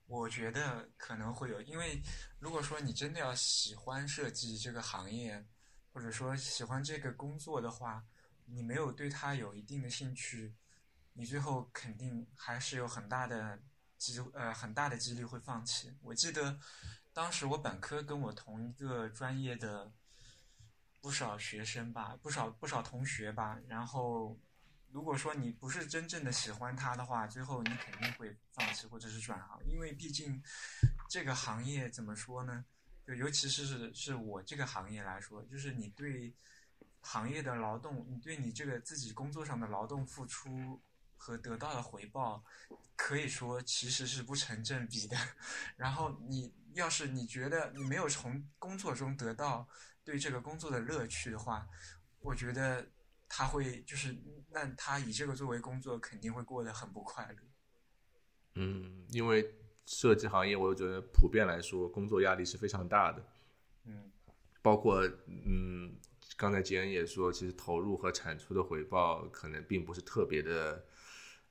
[0.06, 2.02] 我觉得可能会有，因为
[2.40, 5.46] 如果说你真的要喜欢设计这个行业，
[5.94, 8.04] 或者说喜欢这个工作的话，
[8.48, 10.54] 你没有对他有一定的兴趣，
[11.14, 13.58] 你最后肯定还是有很大的
[13.98, 15.94] 机呃很大的几率会放弃。
[16.02, 16.60] 我记得
[17.14, 19.94] 当时我本科跟我同一个专业的。
[21.04, 23.60] 不少学生吧，不少不少同学吧。
[23.68, 24.40] 然后，
[24.90, 30.42] 如果说你不是真正的喜欢他的话，最后你肯定会放弃或者是转行，因为毕竟
[31.10, 32.64] 这个行业怎么说呢？
[33.06, 36.34] 就尤其是是我这个行业来说，就是你对
[37.02, 40.82] 行业的劳动，你对你这个自己工作上的劳动付出
[41.18, 42.42] 和得到的回报，
[42.96, 45.18] 可以说其实是不成正比的。
[45.76, 49.68] 然后你要是你觉得你没有从工作中得到。
[50.04, 51.68] 对这个工作的乐趣的话，
[52.20, 52.86] 我觉得
[53.28, 54.16] 他会就是，
[54.52, 57.38] 那他以这个作为工作，肯定会过得很不快乐。
[58.56, 63.26] 嗯，因为设计行业，我觉得普遍来说，工作压力是非常大的。
[63.86, 64.12] 嗯，
[64.62, 65.96] 包括嗯，
[66.38, 70.86] 刚才杰恩也说，其实投入和产出的回报可能并不是特别的。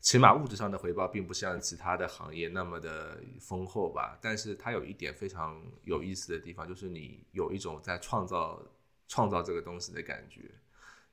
[0.03, 8.61] 起码物质上的回报并不像其他的行业那么的丰厚吧，但是它有一点非常有意思的地方，就是你有一种在创造
[9.07, 10.51] 创造这个东西的感觉。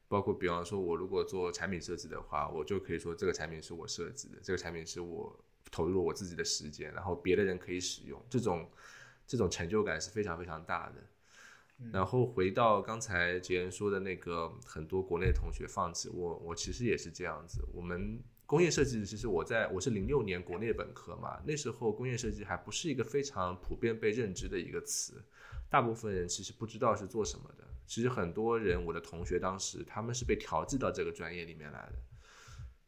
[0.07, 8.67] 包括比方说，我如果做产品设计的话，我就可以说这个产品是我设计的，这个产品是我投入我自己的时间，然后别的人可以使用，这种
[9.27, 10.95] 这种成就感是非常非常大的。
[11.93, 18.19] 然后回到刚才杰恩说的那个，很多国内同学放弃，我我其实也是这样子，我们。
[18.49, 25.23] 工业设计其实我在我是零六年国内本科嘛，那时候工业设计还不是一个非常普遍被认知的一个词，
[25.69, 27.63] 大部分人其实不知道是做什么的。
[27.85, 31.99] 其实很多人，我的同学当时他们是被调剂到这个专业里面来的。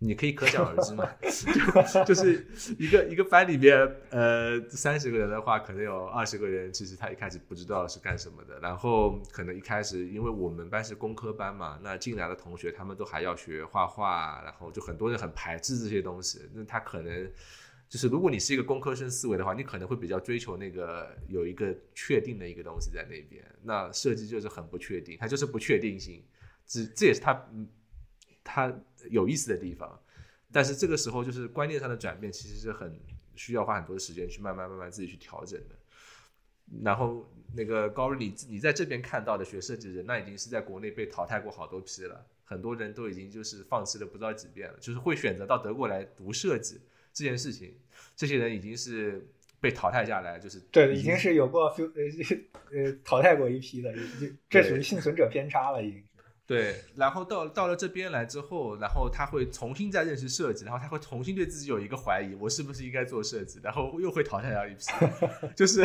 [0.04, 2.44] 你可以可想而知嘛，就 就是
[2.80, 3.78] 一个一个班里边，
[4.10, 17.32] 呃，三十个人的话，可能有二十个人其实他一开始不知道是干什么的，然后可能一开始因为我们班是工科班嘛，那进来的同学他们都还要学画画，然后就很多人很排斥这些东西，那他可能
[17.88, 23.44] 就是如果你是一个工科生思维的话，你可能会比较追求那个有一个确定的一个东西在那边。
[23.62, 26.24] 那设计就是很不确定，它就是不确定性，
[26.66, 27.68] 这这也是他嗯
[28.54, 28.74] 它
[29.10, 30.00] 有意思的地方。
[30.52, 32.94] 但是这个时候就是观念上的转变，其实是很
[33.36, 35.76] 需要花很多的时间去慢慢慢慢自己去调整的。
[36.84, 46.82] 然后那个高瑞，你你在这边看到的学设计的人，那已经是在国内被淘汰过好多批了，很多人都已经就是放弃了不知道几遍了，就是会选择到德国来读设计
[47.14, 47.74] 这件事情，
[48.18, 49.26] 这些人已经是
[49.62, 51.86] 被淘汰下来，就是对，已经是有过呃
[52.74, 53.94] 呃淘汰过一批的，
[54.50, 56.04] 这属于幸存者偏差了，已经。
[56.52, 63.62] 对，然后到到了这边来之后，然后他会重新再认识设计，然后他会重新对自己有一个怀疑，我是不是应该做设计？
[63.64, 64.86] 然后又会淘汰掉一批，
[65.56, 65.82] 就是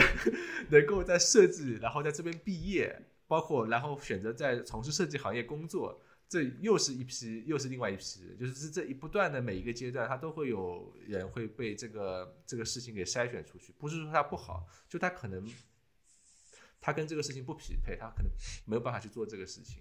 [0.71, 15.49] 能够在设计，然后在这边毕业，包括然后选择在从事设计行业工作，这又是一批，又是另外一批，就是这一不断的每一个阶段，他都会有人会被这个这个事情给筛选出去，不是说他不好，就他可能
[16.81, 18.33] 他跟这个事情不匹配，他可能
[18.65, 19.81] 没有办法去做这个事情。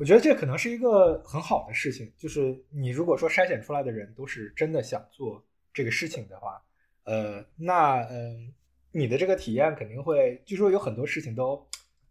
[0.00, 6.60] 我觉得这可能是一个很好的事情，就是你如果说筛选出来的人都是真的想做这个事情的话，
[7.04, 8.52] 呃，那嗯，
[8.90, 11.64] 你的这个体验肯定会，据说有很多事情都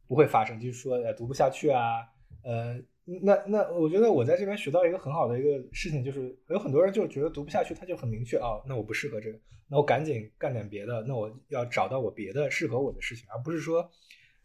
[0.08, 2.08] 不会发生，就是说呃读不下去啊，
[2.44, 13.92] 呃，那那我觉得我在这边学到一个很好的一个事情，就是有很多人就觉得读不下去，他就很明确啊，那我不适合这个，那我赶紧干点别的，那我要找到我别的适合我的事情，而不是说，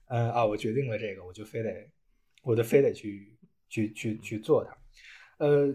[0.08, 1.88] 嗯啊，我决定了这个，我就非得。
[2.42, 3.36] 我就非得去
[3.68, 4.76] 去去去做它，
[5.44, 5.74] 呃，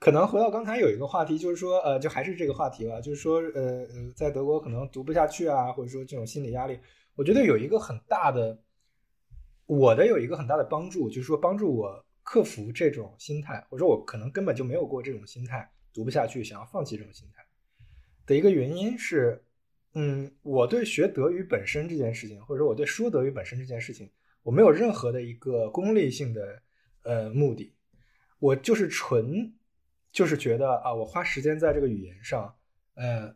[0.00, 6.78] 可能回到刚才有一个话题，就是说，呃，就还是这个话题吧，就是说，呃呃，在德国可能读不下去啊，或者说这种心理压力，
[7.14, 8.58] 我觉得有一个很大的，
[9.66, 17.46] 我的有一个很大的帮助，就是说帮助我克服这种心态，或者说我可能根本就没有过这种心态，读不下去，想要放弃这种心态
[18.26, 19.42] 的一个原因是，
[19.94, 24.10] 嗯，我对学德语本身这件事情，或者说我对说德语本身这件事情。
[24.42, 26.62] 我没有任何的一个功利性的
[27.02, 27.74] 呃目的，
[28.38, 29.54] 我就是纯
[30.10, 32.56] 就是觉得啊，我花时间在这个语言上，
[32.94, 33.34] 呃，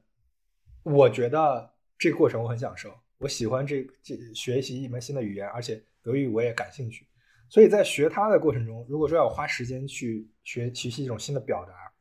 [0.83, 7.07] 我觉得这个过程我很享受，我喜欢这这学习一门新的语言，而且德语我也感兴趣，
[7.51, 11.93] 所以在学它的过程中，如果说要花时间去学学习一种新的表达，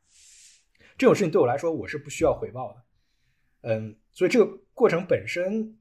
[0.96, 2.82] 这种事情对我来说我是不需要回报的，
[3.68, 5.78] 嗯，所以这个过程本身。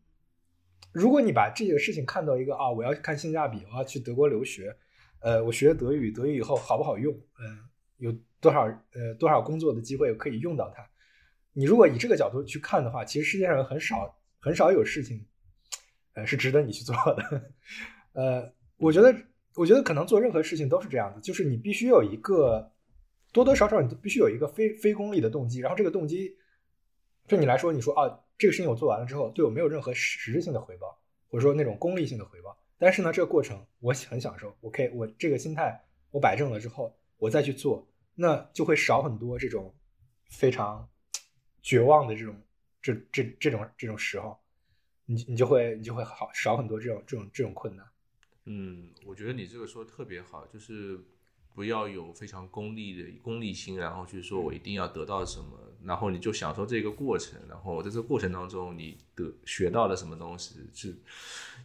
[0.94, 4.74] 如果你把这个事情看到一个啊，我要看性价比，我要去德国留学，
[5.22, 7.12] 呃，我学德语，德语以后好不好用？
[7.12, 7.58] 嗯，
[7.98, 10.88] 有多少呃多少工作的机会可以用到它？
[11.52, 15.26] 你如果以这个角度去看的话，其实世界上很少很少有事情，
[16.14, 17.52] 呃，是值得你去做的。
[18.14, 19.16] 呃，我觉得
[19.56, 22.72] 我觉得可能做任何事情都是这样的，就是你必须有一个
[23.32, 26.38] 多多少少你都必须有一个非非功利的动机，然后这个动机
[27.28, 28.20] 对你来说，你说啊。
[28.38, 32.58] 这个事情我做完了之后，对我没有任何实质性的回报，或者说那种功利性的回报。
[32.78, 34.56] 但是呢，这个过程我很享受。
[34.62, 39.74] OK，我这个心态我摆正了之后，我再去做，那就会少很多这种
[40.30, 40.90] 非常
[41.62, 42.36] 绝望的这种
[42.82, 44.38] 这这这种这种时候，
[45.06, 47.88] 你你就会你就会好少很多这种这种这种困难。
[48.46, 51.00] 嗯，我觉得你这个说的特别好，就是。
[51.54, 55.46] 不要有非常功利的功利心，然后去说我一定要得到什么，
[55.84, 60.96] 然后你就享受这个过程，然后在这个过程当中你得学到了什么东西，是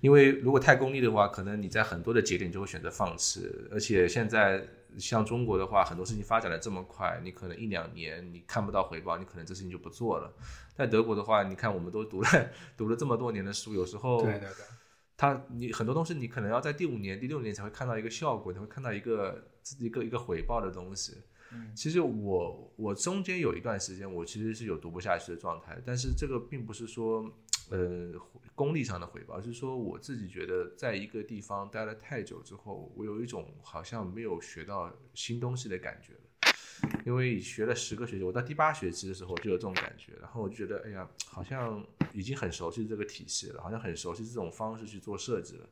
[0.01, 3.51] 因为如果太功利的话，可能你在很多的节点就会选择放弃。
[3.71, 4.63] 而且现在
[4.99, 10.33] 像中国的话，很多事情发展的这么快，你可能一两年你看不到回报，你可能这事情就不做了。
[10.75, 12.29] 在德国的话，你看我们都读了
[12.77, 14.49] 读了这么多年的书，有时候对对对，
[15.17, 19.49] 他你很多东西你可能要在第五年、第六年才会看到一个效果，你会看到一个。
[19.79, 21.17] 一个一个回报的东西，
[21.53, 27.31] 嗯，其实我我中间有一段时间，我其实是有读不下去的状态，但是这个并不是说，
[27.71, 28.13] 呃，
[28.55, 45.69] 功利上的回报，而是说我自己觉得，在一个地方待了太久之后，我有一种好像没有学到新东西的感觉了，因为学了十个学期，我到第八学期的时候就有这种感觉，然后我就觉得，哎呀，好像已经很熟悉这个体系了，好像很熟悉这种方式去做设计了，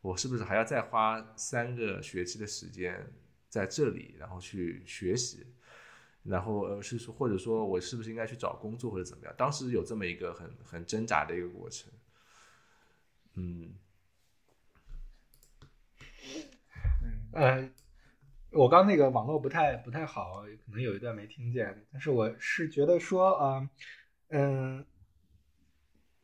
[0.00, 3.12] 我是不是还要再花三个学期的时间？
[3.50, 5.44] 在这里，然后去学习，
[6.22, 9.34] 然后呃是说，或者说我是不是应该去找工作或者怎么样？
[9.36, 11.92] 当时有这么一个很很挣扎的一个过程。
[13.34, 13.74] 嗯，
[17.32, 17.70] 呃，
[18.52, 21.86] 我刚那个网络不太不太好，可能有一段没听见。
[21.92, 23.70] 但是我是觉得说，啊，
[24.28, 24.86] 嗯，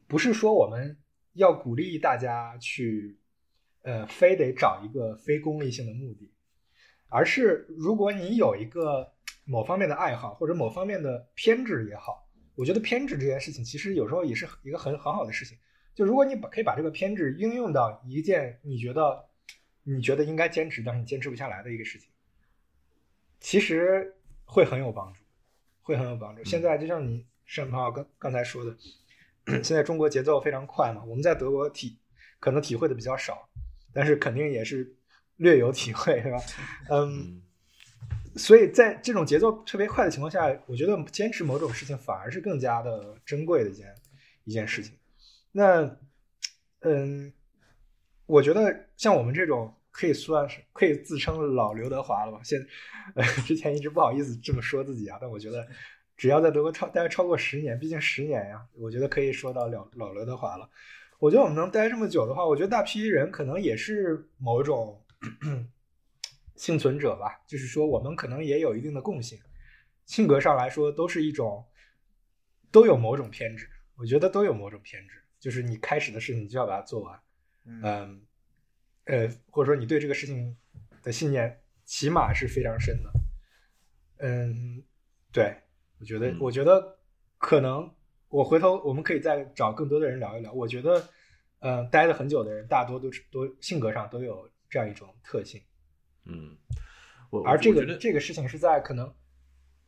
[0.06, 0.96] 不是说我们
[1.32, 3.18] 要鼓励大家去，
[3.82, 6.32] 呃，非得找一个非功利性的目的。
[7.08, 9.12] 而是，如果你有一个
[9.44, 15.56] 某方面的爱好或者某方面的偏执也好，我觉得偏执这件事情其实有时候也是一个很很好的事情。
[15.94, 19.24] 就如果你把可以把这个偏执应用到一件你觉得
[19.82, 22.10] 你觉得应该坚持，但是你坚持不下来的一个事情，
[23.40, 25.22] 其实会很有帮助，
[25.82, 26.42] 会很有帮助。
[26.44, 28.76] 现在就像你沈鹏刚刚才说的，
[29.62, 32.00] 现在中国节奏非常快嘛，我们在德国体
[32.40, 33.48] 可能体会的比较少，
[33.92, 34.95] 但是肯定也是
[35.36, 36.38] 略有体会，是吧？
[36.90, 37.42] 嗯，
[38.36, 43.94] 所以在这种节奏特别快的情况下，我觉得坚持某种事情反而是更加的珍贵的一件
[44.44, 44.94] 一件事情。
[45.52, 45.98] 那，
[46.80, 47.32] 嗯，
[48.26, 52.40] 我觉得像我们这种可以算是可以自称老刘德华了吧？
[52.44, 52.58] 现，
[53.14, 55.66] 呃， 之前一直不好意思这么说自己啊，但我觉得
[56.16, 60.68] 只要在德国超待超过十年，毕竟十年呀，我觉得可以说到老老刘德华了。
[61.18, 65.02] 我觉得我们能待这么久的话，我觉得大批人可能也是某种
[66.56, 69.38] 幸存者吧，就是说我们可能也有一定的共性，
[70.04, 71.66] 性格上来说都是一种
[72.70, 75.22] 都有某种偏执，我觉得都有某种偏执。
[75.38, 77.20] 就是你开始的事情，你就要把它做完，
[77.66, 78.22] 嗯，
[79.04, 80.56] 呃，或者说你对这个事情
[81.02, 83.10] 的信念起码是非常深的，
[84.16, 84.82] 嗯，
[85.30, 85.56] 对，
[86.00, 86.98] 我觉得，我觉得
[87.36, 87.94] 可能
[88.28, 90.52] 我回头我们可以再找更多的人聊一聊。
[90.52, 91.08] 我觉得，
[91.60, 95.62] 嗯，待了很久的人，大多都是都性格上都有这样一种特性，
[96.26, 96.54] 嗯，
[97.30, 99.10] 我而这个这个事情是在可能。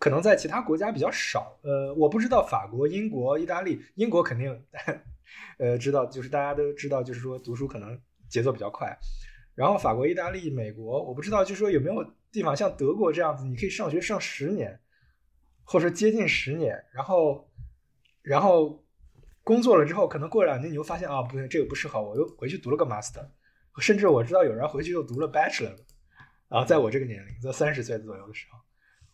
[0.00, 4.64] 可能在其他国家比较少，呃，我不知道法国、英国、意大利，英国肯定，
[5.58, 8.96] 呃，知道，就是大家都知道，就是说读书可能节奏比较快。
[9.56, 14.78] 然后法国、意大利、美国，我不知道，就是说有没有地方像德国这样子，你可以上学上十年，
[15.64, 17.50] 或者说接近十年，然后，
[18.22, 18.84] 然后
[19.42, 23.28] 工作了之后，可能过两年你又发现啊，不对，这个不适合我，又回去读了个 master，
[23.80, 25.76] 甚至我知道有人回去又读了 bachelor，
[26.48, 28.58] 然后在我这个年龄，在三十岁左右的时候。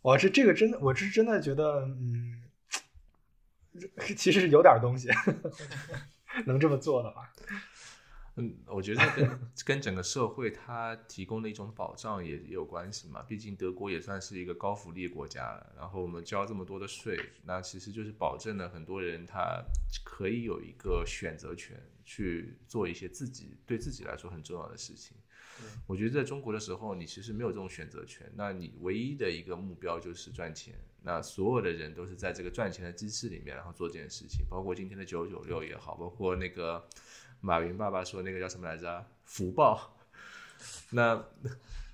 [0.03, 2.43] 我这这个真的，我是真的觉得，嗯，
[4.17, 5.09] 其实是有点东西，
[6.45, 7.33] 能这么做的话，
[8.37, 13.23] 嗯，我觉得跟 跟整个社会它提供的一种保障也也有关系嘛。
[13.23, 19.63] 毕竟德国也算是一个高福利国家了，然后我们交这么多的税，那其实就是保证了很多人他
[20.05, 25.17] 可以有一个选择权，去做一些自己对自己来说很重要的事情。
[25.87, 28.29] 我觉得在中国的时候，你其实没有这种选择权。
[28.35, 30.75] 那你唯一的一个目标就是赚钱。
[31.03, 34.45] 那所有的人都是在这个赚钱的机制里面，然后做这件事情。
[34.51, 36.85] 包括今天的九九六也好，包括那个
[37.45, 39.07] 马云爸爸说那个叫什么来着？
[39.25, 39.95] 福报。
[40.91, 41.23] 那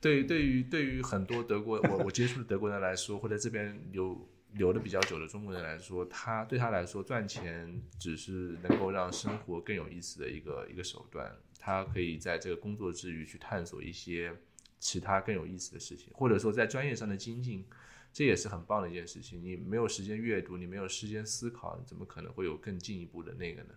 [0.01, 11.35] 对对于对于很多德国我我接触的德国人来说，或者这边留留的比较久的中国人来说，他对他来说赚钱只是能够让生活更有意思的一个一个手段。
[11.59, 14.33] 他可以在这个工作之余去探索一些
[14.79, 17.67] 其他更有意思的事情，或者说在专业上的精进，
[18.13, 19.43] 这也是很棒的一件事情。
[19.43, 23.75] 你没有时间阅读，你没有时间思考，怎么可能会有更进一步的那个呢？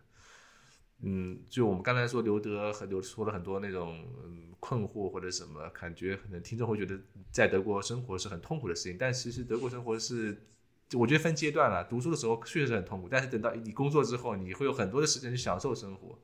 [1.06, 6.98] 嗯，就我们刚才说刘德和刘说了很多那种嗯困惑或者什么，感觉可能听众会觉得
[7.30, 10.46] 在德国生活是很痛苦的事情，但其实德国生活是，
[10.94, 11.84] 我觉得分阶段了。
[11.84, 16.18] 读书的时候确实很痛苦，但是等到你工作之后，你会有很多的时间去享受生活。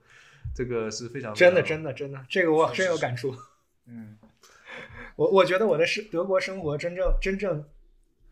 [0.56, 3.36] 这个是非常真的，真的，真的，这个我深有感触。
[3.86, 4.18] 嗯，
[5.18, 7.66] 我我觉得我的是德国生活真正真正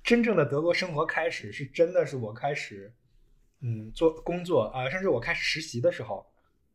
[0.02, 2.94] 真正的德国生活开始是真的是我开始
[3.60, 6.26] 嗯做工作啊，甚至我开始实习的时候，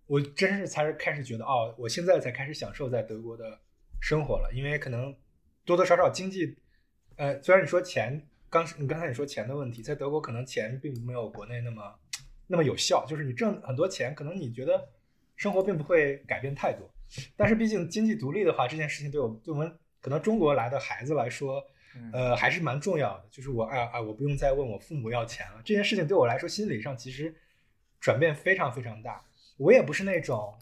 [0.06, 3.58] 我真是才是开始觉得哦，我现在才开始享受在德国的
[4.00, 4.50] 生活了。
[4.54, 5.14] 因为可能
[5.64, 6.56] 多多少少经济，
[7.16, 11.94] 呃，虽然你说钱，刚你刚才你说钱的问题，在德国可能钱并没有国内那么
[12.46, 14.88] 那么有效，就是你挣很多钱，可能你觉得。
[15.34, 16.88] 生活并不会改变太多，
[17.36, 21.64] 但是毕竟经济独立的话，这件事情对我对我们可能中国来的孩子来说，
[22.12, 23.24] 呃，还是蛮重要的。
[23.28, 25.62] 就是我啊啊，我不用再问我父母要钱了。
[25.64, 27.34] 这件事情对我来说，心理上其实
[27.98, 29.24] 转变非常非常大。
[29.56, 30.58] 我也不是那种，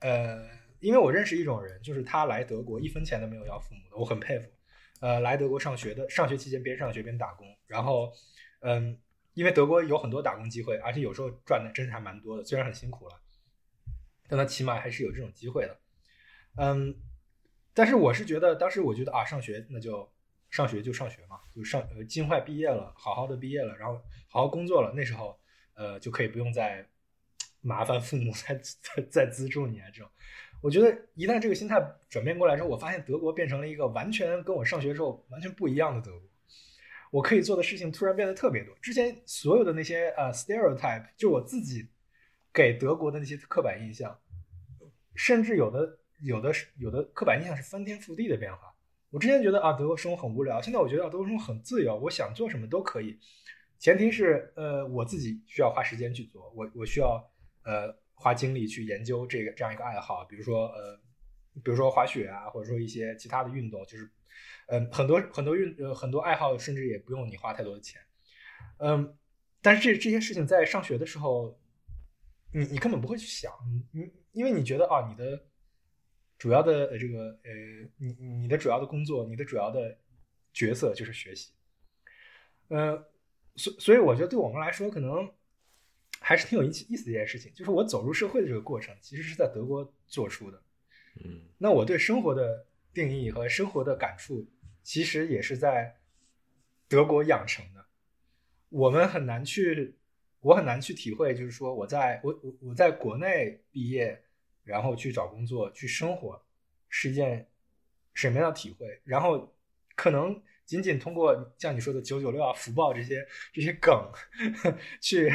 [0.00, 0.46] 呃，
[0.80, 4.50] 因为我认识一种人，就是他来德国一分钱都没有要父母的，我很佩服。
[5.00, 8.12] 呃，来德国上学的，上学期间边上学边打工，然后，
[8.60, 8.98] 嗯，
[9.34, 13.20] 因为德国有很多打工机会，而且有时候赚的真是还蛮多的，虽然很辛苦了。
[14.26, 15.78] 但他起码还是有这种机会的，
[16.56, 16.96] 嗯，
[17.74, 20.10] 但是我是觉得，当时我觉得啊，上学那就
[20.48, 25.38] 上学就上学嘛，就上呃尽快毕业了，好好的毕业了，然后好好工作了，那时候
[25.74, 26.88] 呃就可以不用再
[27.64, 30.08] 麻烦父母 再再再资助你啊这种。
[30.60, 36.28] 我觉得一旦这个心态转变过来之后，我发现德国变成了一个完全跟我上学时候完全不一样的德国，
[37.10, 38.74] 我可以做的事情突然变得特别多。
[38.80, 41.88] 之前所有的那些呃 stereotype，就我自己。
[42.56, 44.16] 给德国的那些刻板印象，
[45.16, 48.72] 甚至有的有的有的刻板印象是翻天覆地的变化。
[49.10, 53.18] 我之前觉得啊，德国生活很无聊，现在我觉得，德国生活很自由，我想做什么都可以，
[53.80, 57.20] 前提是呃，我自己需要花时间去做，我我需要
[57.64, 60.96] 呃花精力去研究这个这样一个爱好，比如说呃，
[61.54, 64.08] 比如说滑雪啊，或者说一些其他的运动，就是
[64.66, 68.00] 嗯，很多很多运呃很多爱好，甚至也不用你花太多的钱，
[68.78, 69.16] 嗯，
[69.60, 71.58] 但是这这些事情在上学的时候，
[72.52, 73.52] 你你根本不会去想，
[73.92, 75.44] 你因为你觉得啊，你的。
[76.36, 77.50] 主要的这个呃
[77.96, 79.96] 你你的主要的工作，你的主要的
[80.52, 81.52] 角色就是学习，
[82.68, 83.02] 呃，
[83.54, 85.32] 所所以我觉得对我们来说，可能
[86.24, 90.62] 还是挺有意意思的一件事情，就是我走入社会的这个过程，其实是在德国做出的，
[91.22, 94.46] 嗯，那我对生活的定义和生活的感触，
[94.82, 95.94] 其实也是在
[96.88, 97.84] 德国养成的。
[98.70, 99.96] 我们很难去，
[100.40, 104.20] 我很难去体会，就是说我在我我我在国内毕业。
[104.66, 106.42] 然后去找工作、去生活，
[106.88, 107.46] 是一件
[108.14, 108.98] 什么样的体会？
[109.04, 109.54] 然后
[109.94, 113.92] 可能仅仅通过像你说的“九九六”啊、福报这些这些梗，
[115.00, 115.32] 去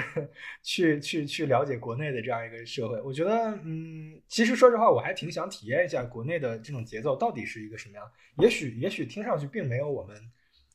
[0.63, 2.99] 去去去了解国内的这样一个社会。
[3.01, 8.11] 我觉得，嗯，其实说实话，我还挺想体验一下国内的这种节奏到底是一个什么样。
[8.37, 10.15] 也许也许听上去并没有我们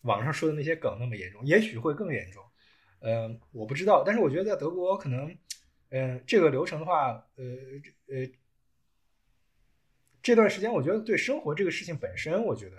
[0.03, 2.43] 网上说的那些梗那么严重，也许会更严重。
[3.01, 4.03] 嗯，我不知道。
[4.05, 5.37] 但是我觉得在德国，可能，
[5.91, 7.45] 嗯，这个流程的话，呃
[8.09, 8.29] 呃。
[10.23, 12.77] 这段时间，我觉得对生活这个事情本身，我觉得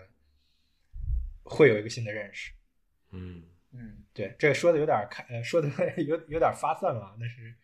[1.46, 2.52] 会有一个新的认识。
[3.12, 5.70] 嗯嗯，对，这说的有点开，呃，说的
[6.04, 7.16] 有有点发散了。
[7.20, 7.56] 但是，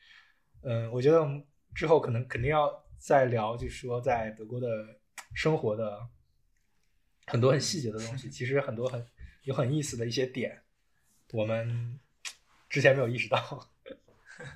[0.62, 5.00] 嗯，我觉得我们之后可能肯定要再聊，就是说在德国的
[5.34, 6.08] 生活的
[7.26, 9.06] 很多很细节的东西，其实很多很
[9.44, 10.64] 有很意思的一些点，
[11.34, 12.00] 我们
[12.70, 13.70] 之前没有意识到。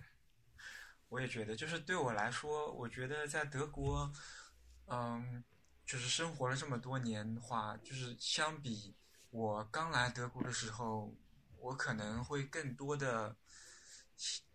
[1.09, 4.11] 我也觉得，就是对我来说，我觉得在德国。
[4.87, 5.43] 嗯，
[5.83, 8.93] 就是生活了这么多年的话，就是相比
[9.35, 11.13] 我刚来德国的时候，
[11.59, 13.35] 我可能会更多的，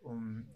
[0.08, 0.46] 嗯，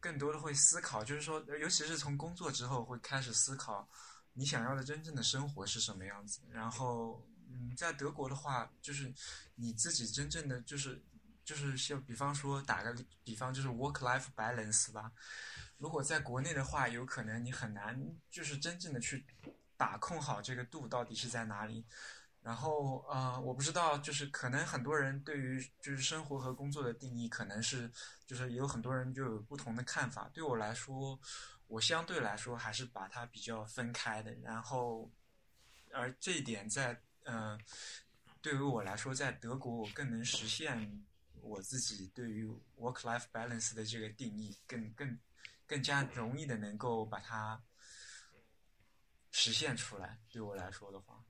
[0.00, 3.86] 更多的会思考，就是说，尤其是从工作之后，会开始思考
[4.32, 6.40] 你想要的真正的生活是什么样子。
[6.48, 9.12] 然后，嗯，在德国的话，就是
[9.56, 11.04] 你自己真正的就是
[11.44, 15.12] 就是像比方说打个比方，就是 work-life balance 吧。
[15.76, 19.26] 如果在国内的话，有可能你很难就是真正的去
[19.76, 21.84] 把控好这个度到底是在哪里。
[22.44, 27.90] 然后呃，我不知道，就是可能很多人对于就是生活和工作的定义，可能是
[28.26, 30.30] 就是有很多人就有不同的看法。
[30.34, 31.18] 对我来说，
[31.66, 34.32] 我相对来说还是把它比较分开的。
[34.34, 35.10] 然后，
[35.92, 37.58] 而这一点在嗯，
[38.42, 41.02] 对于我来说，在德国我更能实现
[41.40, 42.46] 我自己对于
[42.78, 45.18] work-life balance 的这个定义，更更。
[45.66, 47.58] 更加容易的能够把它
[49.30, 50.20] 实现出来。
[50.28, 51.24] 对我来说的话，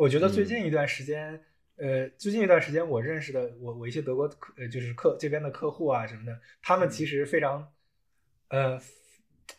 [0.00, 1.38] 我觉得最近一段时间，
[1.76, 7.70] 呃，最近一段时间我认识的我我一些德国客呃就是客这边的客户啊什么的，他们其实非常，
[8.48, 8.80] 呃，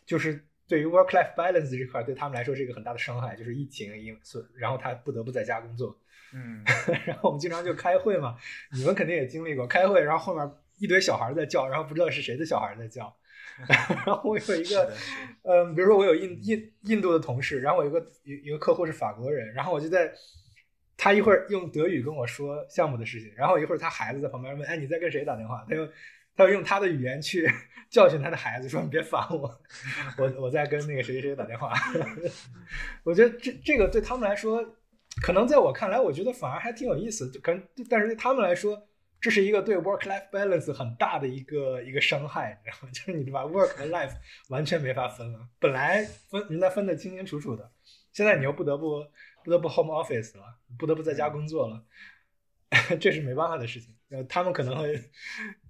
[0.03, 5.95] 就是对于 work life balance 这块对他们来说是一个很大的伤害，就是疫情因所然后他不得不在家工作，
[6.33, 6.63] 嗯，
[7.05, 8.35] 然后我们经常就开会嘛，
[8.73, 10.51] 你们肯定也经历过开会，然后后面。
[10.79, 13.15] 一堆小孩在叫，然后不知道是谁的小孩在叫。
[13.67, 14.91] 然后我有一个，
[15.43, 20.11] 嗯，比如说我有印印印度的同事，然后我有个有一个客户是法国人，然后我就在
[20.97, 25.87] 他一会儿用德语跟我说项目的事情，然后一会儿他孩子在旁边问：“哎，你在跟谁打电话？”他又
[26.35, 27.49] 他又用他的语言去
[27.89, 29.61] 教训他的孩子，说：“你别烦我，
[30.17, 31.73] 我我在跟那个谁谁谁打电话。”
[33.03, 34.63] 我觉得这这个对他们来说，
[35.21, 38.87] 可能在我看来，我觉得反而还挺有意思，可能但是对他们来说。
[39.21, 44.17] 这是一个对 work-life balance 很大的一个一个伤害，你知道吗 就是你把 work 和 life
[44.49, 45.47] 完全没法分了。
[45.59, 47.71] 本来分人家分得清清楚楚的，
[48.11, 49.05] 现在你又不得不
[49.43, 51.85] 不得不 home office 了，不得不在家工作了，
[52.99, 53.95] 这是没办法的事情。
[54.09, 55.11] 呃，他们可能会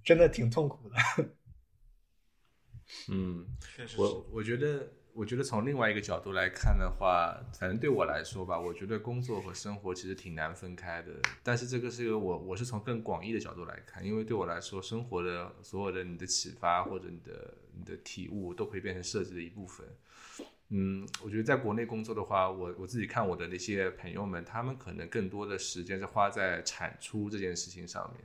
[0.02, 0.96] 真的挺痛苦的。
[3.08, 3.46] 嗯，
[3.76, 4.90] 确实我我觉得。
[5.14, 11.12] 我觉得从另外一个角度来看的话，反正对我来说吧，我觉得工作和生活其实挺难分开的。
[11.42, 19.86] 但是这个是一个我我是从更广义的角度来看，因为对我来说，生活的所有的你的启发或者你的你的体悟都可以变成设计的一部分。
[20.70, 28.24] 嗯，我觉得在国内工作的话，我我自己看我的那些朋友们，他们可能更多的时间是花在产出这件事情上面。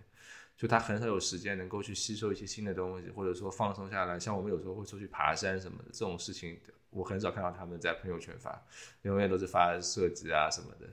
[0.55, 4.17] 就他很少有时间能够去吸收一些新的东西，或者说放松下来。
[4.19, 6.57] 像我们有时候会出去爬山什么的，这种事情
[6.89, 8.61] 我很少看到他们在朋友圈发，
[9.03, 10.87] 永远都是发设计啊什么的。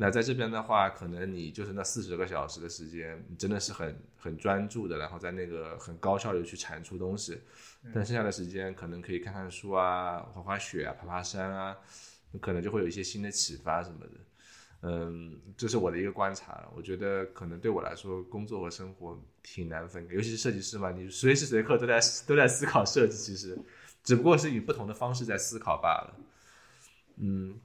[0.00, 7.40] 那在这边的话，可能你就是那四十个小时的时间，你真的是很很专注的，然后在那个很高效的去产出东西。
[7.92, 11.76] 但剩下的时间可能可以看看书啊，滑滑雪啊，爬爬山啊，
[12.40, 14.12] 可能就会有一些新的启发什么的。
[14.82, 16.68] 嗯，这是我的一个观察。
[16.76, 23.58] 我觉得可能对我来说，工作和生活挺难分，尤其是设计师嘛，你随时随刻都在都在思考设计，其实
[24.08, 26.16] 只不过是以不同的方式在思考罢了。
[27.18, 27.60] 嗯，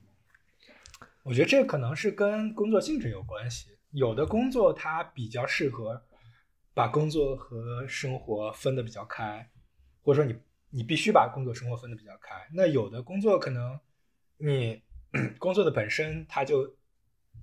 [1.23, 3.77] 我觉得这可能是跟工作性质有关系。
[3.91, 6.03] 有的工作它比较适合
[6.73, 9.49] 把工作和生活分得比较开，
[10.01, 10.37] 或者说你
[10.69, 12.35] 你必须把工作生活分得比较开。
[12.51, 13.79] 那有的工作可能
[14.35, 14.83] 你
[15.39, 16.75] 工作的本身它就。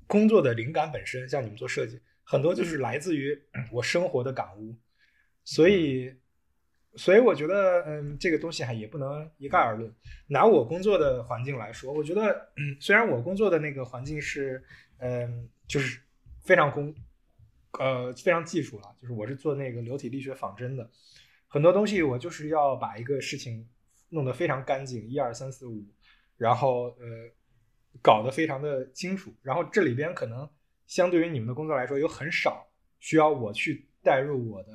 [0.06, 3.40] 工作的灵感本身，像你们做设计，很多就是来自于
[3.70, 4.76] 我生活的感悟，
[5.44, 6.12] 所以，
[6.96, 9.92] 所以我觉得，嗯，这个东西还也不能一概而论。
[10.28, 14.62] 拿我工作的环境来说，我觉得，嗯，虽然我工作的那个环境是，
[14.98, 16.00] 嗯，就是
[16.42, 16.94] 非常工，
[17.78, 20.90] 呃，非常技术了，就是我是做那个流体力学仿真的，
[21.48, 23.68] 很多东西我就是要把一个事情
[24.08, 25.84] 弄得非常干净，一二三四五，
[26.36, 27.30] 然后，呃。
[28.00, 30.48] 搞得非常的清楚，然后这里边可能
[30.86, 32.64] 相对于你们的工作来说，有很少
[33.00, 34.70] 需要我去带入我的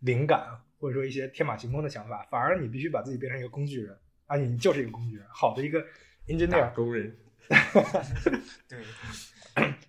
[0.00, 5.80] 灵感，或者说一些天马行空的想法，反而你必须把自己变成一个工具人啊，你就是一个工具人，好的一个
[6.26, 7.16] engineer 工人，
[8.68, 8.78] 对，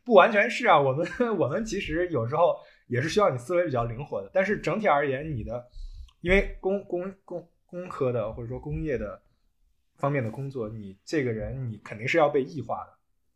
[0.05, 1.07] 不完全是啊，我们
[1.39, 5.67] 我们其实有时候也是需要你思维比较灵活的，但是整体而言，你的
[6.21, 9.19] 因为工工工工科的或者说工业的。
[9.95, 12.91] 方面的工作，你这个人你肯定是要被异化的。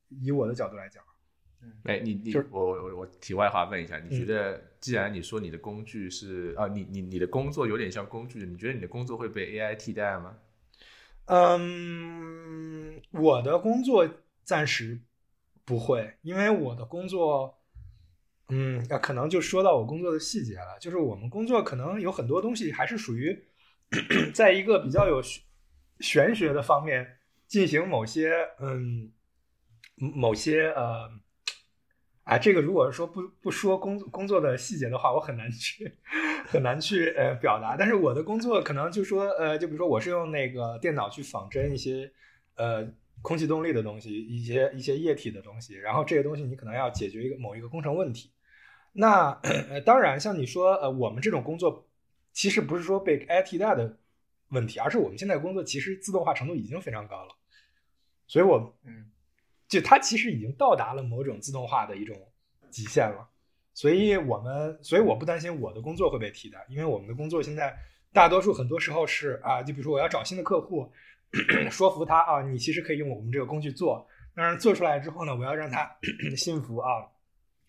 [0.10, 1.16] 以我的角度来讲，嗯，
[1.84, 10.38] 哎，你你我我我题外话问一下，你觉得既然你说你的工具是啊，你你你的工作有点像工具，你觉得你的工作会被 AI 替代吗？
[11.26, 14.08] 嗯，我的工作
[14.43, 15.01] 暂时
[15.66, 17.60] 不会，因为我的工作，
[18.49, 23.45] 嗯，可能就说到我工作的细节了，就是我们工作可能有很多东西还是属于
[24.34, 25.22] 在一个比较有。
[25.99, 29.12] 玄学的方面进行某些嗯
[29.95, 31.10] 某些呃
[32.28, 35.91] 啊这个如果说不不说工工作的细节的话，我很难去
[36.45, 37.75] 很难去呃表达。
[37.78, 42.11] 但是我的工作可能就说呃就比如说我是用那个电脑去仿真一些
[42.55, 42.88] 呃
[43.21, 48.32] 空气动力的东西，一些一些液体的东西，然后这些东西你可能要解决一个某一个工程问题。
[48.93, 49.39] 那
[49.86, 51.88] 当然像你说呃我们这种工作
[52.34, 53.97] 其实不是说被 AI 替代的。
[54.49, 57.36] 问题，而是我们现在工作其实自动化程度已经非常高了，
[58.28, 59.11] 所以，我嗯，
[59.68, 62.15] 就它其实已经到达了某种自动化的一种
[62.70, 63.28] 极限了，
[63.74, 67.78] 所以我们，所以我不担心我的工作会被替代，因为我们的工作现在
[68.13, 70.91] 大多数很多时候是啊，就比如说我要找新的客户，
[71.70, 75.97] 说服他啊，你其实可以用我们这个工具做，当然做出来之后呢，我要让他
[76.36, 76.89] 信服啊，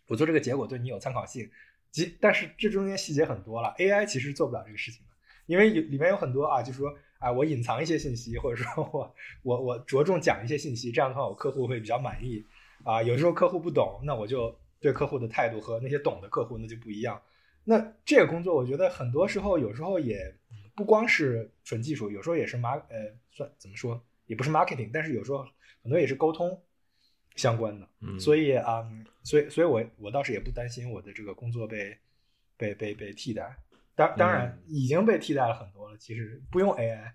[0.07, 1.51] 我做这个结果对你有参考性，
[1.90, 5.09] 即但是这中间细节很多了，AI 其实做不了这个事情的。
[5.46, 12.44] 因为有里面有很多啊，就是说啊，我隐藏一些信息，或者说我我我着重讲一些信息，这样的话我客户会比较满意
[12.84, 13.02] 啊。
[13.02, 17.20] 有时候客户不懂，那我就对客户的态度和那些懂的客户那就不一样。
[17.64, 20.34] 那这个工作，我觉得很多时候有时候也
[20.76, 25.44] 不光是纯技术，有时候也是 mar 呃算怎么说，也不是 marketing，但是有时候
[25.82, 26.62] 很多也是沟通
[27.34, 27.88] 相关的。
[28.20, 28.88] 所以啊，
[29.24, 31.98] 所以所以我我倒是也不担心我的这个工作被
[32.56, 33.56] 被被被替代。
[33.99, 35.96] 当当然已经被替代了很多了。
[35.99, 37.11] 其实不用 AI，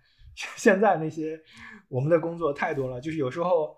[0.57, 1.39] 现在那些
[1.87, 2.99] 我们的工作太多了。
[2.99, 3.77] 就是有时候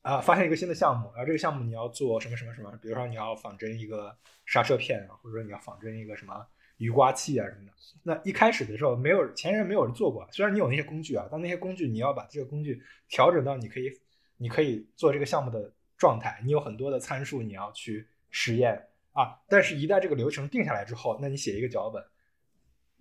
[0.00, 6.34] 啊，发现一个新的项目，然后这个项目你要做什么什么什么，比如说你要仿真一个刹车片啊，或者说你要仿真一个什么
[6.78, 7.72] 雨刮器啊什么的。
[8.02, 10.26] 那一开始的时候，没有前人没有人做过。
[10.32, 13.92] 虽然你有那些工具啊，但那些工具你要把这个工具调整到你可以
[14.38, 18.82] 你可以做这个项目的状态，你有很多的参数你要去实验
[19.12, 19.38] 啊。
[19.50, 22.02] 但是，一旦这个流程定下来之后，那你写一个脚本。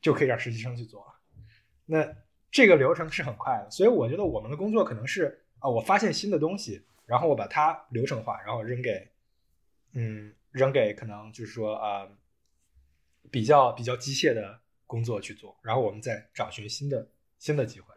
[0.01, 1.13] 就可以让实习生去做了，
[1.85, 2.15] 那
[2.49, 9.11] 这个流程是很快的，所以我觉得我们的工作可能是啊，我发现新的东西，然后我把它流程化，然后扔给，
[9.93, 12.07] 嗯，扔给可能就是说啊，
[13.29, 17.93] 比较比较机械的工作去做，然后我们再找寻新的新的机会。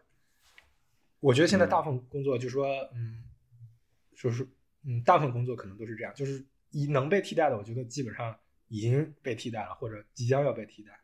[1.19, 3.23] 我觉得现在大部分工作就是说，嗯，
[4.15, 4.47] 就是
[4.83, 8.37] 嗯，大部分工作可能都是这样，就是已能被替代的，我觉得基本上
[8.67, 10.99] 已经被替代了，或者即将要被替代。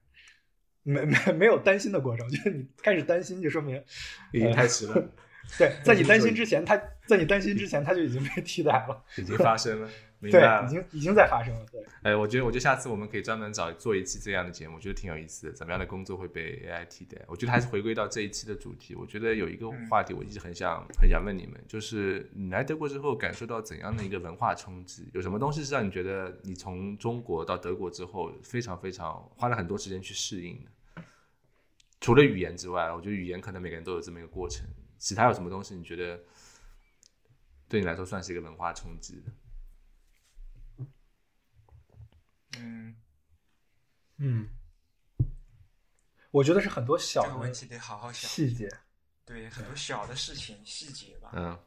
[0.87, 3.83] 没没没有担心的过程，就是你开始担心，就说明
[4.31, 5.09] 已经太迟了。
[5.57, 9.89] 对，在你担心 之前，他在你担心之前，他就已经被替代了，已经发生了。
[10.19, 11.63] 对，已经已经在发生了。
[11.71, 15.53] 对，哎，我觉得，我觉得下次我们可以专门找做一期这样的节目，我觉得挺有意思的。
[15.53, 17.21] 怎么样的工作会被 AI 替代？
[17.27, 18.95] 我觉得还是回归到这一期的主题。
[18.95, 25.07] 我觉得有一个话题，我一直很想很想问你们，就是你来德国之后，感受到怎样的一个文化冲击？
[25.13, 30.71] 有什么东西是让你觉得你从中国到德国之后，非常非常花了很多时间去适应的？
[32.07, 34.65] 除了语言之外我觉得语言可能每个人都有这么一个过程
[34.97, 36.17] 其他有什么东西你觉得
[37.67, 39.21] 对你来说算是一个文化冲击
[42.57, 42.95] 嗯。
[44.19, 44.47] 嗯。
[46.31, 48.69] 我觉得是很多小的问题得好好想细节。
[49.25, 51.31] 对很多小的事情细节吧。
[51.33, 51.59] 嗯。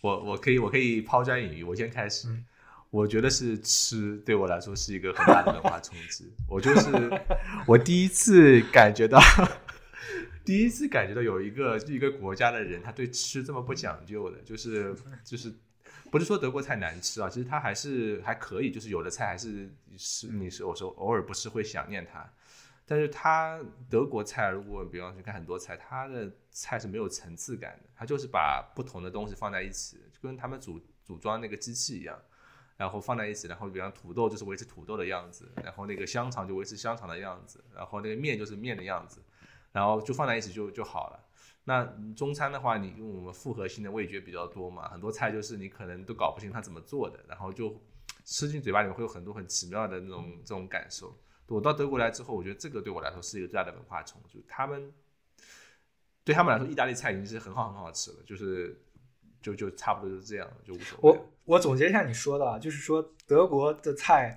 [0.00, 2.26] 我我可以我可以抛砖引玉我先开始。
[2.90, 6.32] 我觉得是吃对我来说是一个很大的文化冲击。
[6.48, 6.90] 我就是
[7.66, 9.20] 我第一次感觉到，
[10.44, 15.52] 第一次感觉到有一个一个国家的人，他对吃这么不讲究的，就是就是
[16.10, 22.28] 不是说德国菜难吃啊，其实它还是还可以，就是有的菜还是是你是我说偶尔不是会想念它。
[22.84, 32.20] 但是它德国菜，如果比方去看很多菜，它的菜是没有层次感的，它就是把不同的东西放在一起，就跟他们组组装那个机器一样，
[32.80, 39.22] 然后放在一起，然后比方土豆就是维持土豆的样子，然后那个香肠就维持香肠的样子，然后那个面就是面的样子，
[39.70, 41.20] 然后就放在一起就就好了。
[41.64, 41.84] 那
[42.16, 47.78] 中餐的话，你因为我们复合性的味觉比较多嘛，很多菜就是你可能都搞不清它怎么做的，然后就
[48.24, 51.14] 吃进嘴巴里面会有很多很奇妙的那种这种感受。
[51.48, 54.42] 我到德国来之后，我觉得这个对我来说是一个最大的文化冲击。
[54.48, 54.90] 他们
[56.24, 58.82] 对他们来说，意大利菜已经是很好很好吃了，就是
[59.42, 61.10] 就就差不多就是这样，就无所谓。
[61.10, 64.34] 我我总结一下你说的啊，就是说德国的菜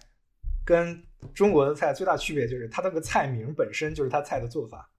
[0.66, 4.90] 跟中国的菜最大区别就是它那个菜名本身就是它菜的做法，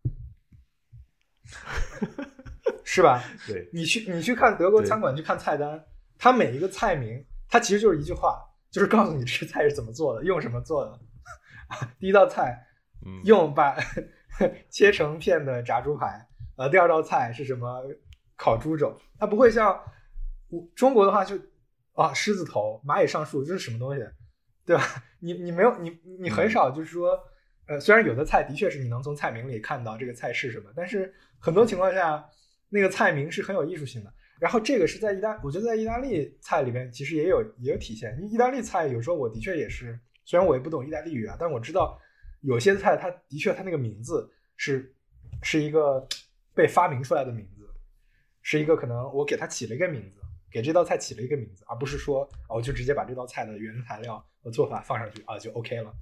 [2.84, 3.22] 是吧？
[3.46, 5.84] 对，你去你去看德国餐馆去看菜单，
[6.18, 8.38] 它每一个菜名，它其实就是一句话，
[8.70, 11.00] 就是告诉你这个菜是怎么做的，用什么做的。
[11.98, 12.66] 第一道菜
[13.04, 13.76] 嗯，用把
[14.70, 17.82] 切成片的炸猪排，呃，第二道菜是什么
[18.36, 19.78] 烤猪肘，它不会像
[20.48, 21.36] 我中国的话就
[21.92, 24.02] 啊狮子头、蚂蚁上树，这是什么东西，
[24.64, 24.82] 对吧？
[25.20, 27.18] 你你没有你你很少就是说，
[27.66, 32.24] 呃，虽然有的菜的确是你能从菜名里看到这个菜是什么，但是很多情况下
[32.68, 34.12] 那个菜名是很有艺术性的。
[34.40, 38.18] 然后这个是在意大，我觉得在意大利菜里边其实也有也有体现。
[38.30, 41.98] 意大利菜有时候我的确也是，虽然我也不懂意大利语啊，但我知道
[42.42, 44.92] 有些菜它的确它那个名字是
[45.40, 46.06] 是一个
[46.52, 47.53] 被发明出来的名字，
[48.44, 50.20] 是一个可能我给它起了一个名字，
[50.50, 55.92] 给这道菜起了一个名字，而不是说啊我就直接把这道菜的原材料和做法放上去啊就 OK 了。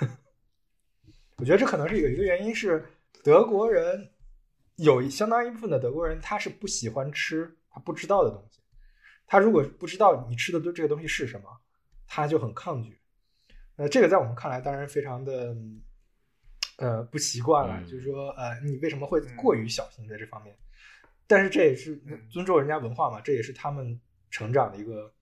[1.38, 2.84] 我觉得这可能是有一个原因是
[3.24, 4.10] 德国人
[4.76, 8.60] 有相当一部分的德国人他是不喜欢吃他不知道的东西，
[9.26, 11.48] 他如果不知道你吃的这个东西是什么，
[12.06, 13.00] 他就很抗拒。
[13.76, 15.56] 呃，这个在我们看来当然非常的
[16.76, 20.54] 呃不习惯了，嗯就是说呃你为什么会过于小心在这方面？
[21.28, 21.94] 但是这也是
[22.28, 24.00] 尊重人家文化嘛，这也是他们
[24.30, 25.14] 成长的一个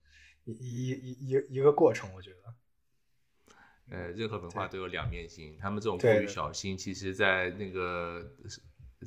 [0.45, 2.37] 一一一一一个过程，我觉得。
[3.89, 8.25] 呃，任何文化都有两面性，他们这种过于小心，其实在那个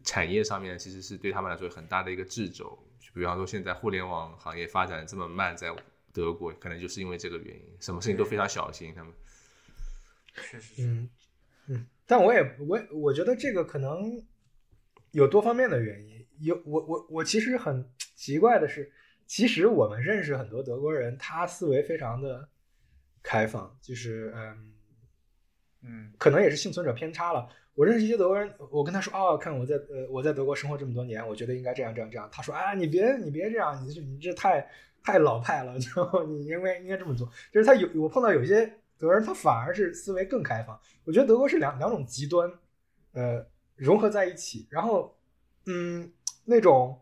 [0.04, 2.78] 产业上面，其实是对他们来说很大的一个掣肘。
[2.98, 5.74] 就比方说，现在互联网行业发展这么慢，在
[6.12, 8.94] 德国，可能就是因为这个原因，什么事情都非常小心。
[8.94, 9.12] 他们
[10.34, 10.82] 确实是。
[10.86, 11.10] 嗯
[11.68, 14.22] 嗯，但我也我也我觉得这个可能
[15.12, 16.19] 有多方面的原因。
[16.40, 18.90] 有我我我其实很奇怪的是，
[19.26, 22.48] 其实我们认识很多德国人，他思维非常的
[23.22, 24.72] 开放，就是嗯，
[25.82, 27.48] 嗯可能也是幸存者偏差了。
[27.74, 32.28] 我认识一些德国人，我跟他说哦，看我在呃我在德国生活这么多年，我觉得应该这样这样这样。
[32.30, 34.68] 他说啊，你别你别这样，你这你这太
[35.02, 37.30] 太老派了，然后你应该应该这么做。
[37.52, 38.66] 就是他有我碰到有些
[38.98, 40.78] 德国人，他反而是思维更开放。
[41.04, 42.52] 我觉得德国是两两种极端，
[43.12, 44.66] 呃，融合在一起。
[44.68, 45.16] 然后，
[45.64, 46.12] 嗯，
[46.50, 47.00] 那种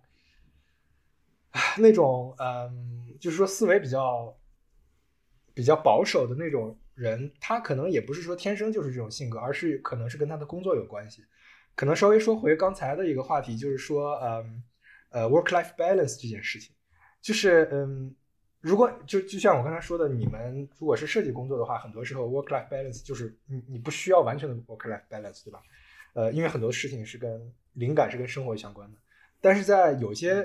[1.79, 4.37] 那种嗯，就是说思维比较
[5.55, 11.25] 比较保守的那种人，他可能也不是说天生就是这种性格，而是可能是跟他的工作有关系。
[11.75, 14.63] 可能稍微说回刚才的一个话题，就是说，嗯，
[15.11, 16.75] 呃，work-life balance 这件事情，
[17.23, 18.15] 就是嗯，
[18.61, 25.63] 如果就就像我刚才说的，你们如果是设计工作的话，很多时候 work-life balance 就是你你不需要完全的 work-life balance，对吧？
[26.15, 28.99] 呃，因为很多事情是跟灵感是跟生活相关的，
[29.41, 30.43] 但是在有些，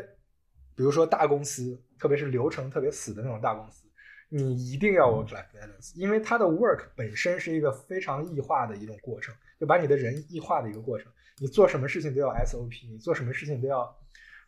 [0.75, 3.85] 比如说大公司，特别是流程特别死的那种大公司，
[4.29, 11.11] 你一定要 work-life balance，因为它的 work 本身是一个非常异化的一种过程，就把你的人异化的一个过程。
[11.39, 13.97] 你做什么事情都要 SOP，你做什么事情都要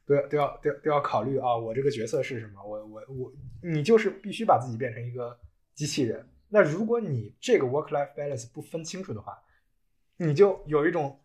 [0.06, 2.64] 都要都要都要都要考虑啊，我这个角色是什么？
[2.64, 5.38] 我我我，你就是必须把自己变成一个
[5.74, 6.28] 机器人。
[6.48, 9.38] 那如果你这个 work-life balance 不分清楚的话，
[10.18, 11.20] 你就有一种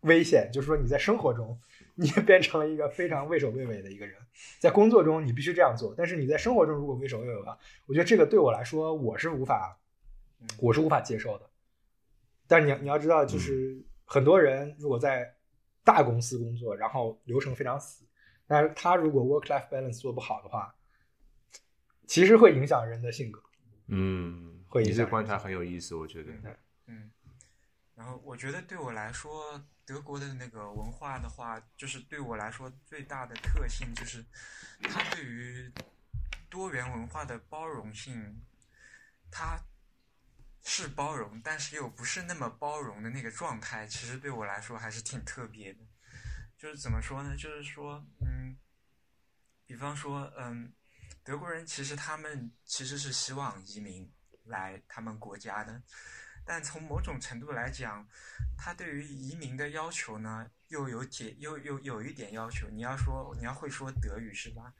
[0.00, 1.60] 危险，就是说你在生活中
[1.96, 4.16] 你也变成了一个非常畏首畏尾的一个人，
[4.60, 9.78] 在工作中你必须这样做，但是你在生活中如果畏首畏尾的话，我觉得这个对我来说我是无法
[10.40, 11.50] 嗯我是无法接受的。
[12.46, 15.34] 但是你要你要知道，就是很多人如果在
[15.82, 18.04] 大公司工作，然后流程非常死，
[18.46, 20.74] 但是他如果 work-life balance 做不好的话，
[22.06, 23.40] 其实会影响人的性格。
[23.88, 26.30] 嗯，会影响你这观察很有意思，我觉得。
[26.86, 27.10] 嗯，
[27.96, 34.24] 然后我觉得对我来说，德国的那个文化的话，就是对我来说最大的特性就是，
[34.82, 35.72] 它对于
[36.50, 38.44] 多元文化的包容性，
[39.30, 39.58] 它
[40.62, 45.80] 是包容，但是又不是那么包容的那个状态，其实对我来说还是挺特别的。
[46.58, 47.34] 就是怎么说呢？
[47.34, 48.58] 就是说，嗯，
[49.64, 50.72] 比方说，嗯，
[51.24, 54.12] 德国人其实他们其实是希望移民
[54.44, 55.82] 来他们国家的，
[56.46, 58.08] 但从某种程度来讲，
[58.56, 62.68] 他对于移民的要求呢，又有解又又有一点要求。
[62.70, 64.72] 你要说你要会说德语是吧？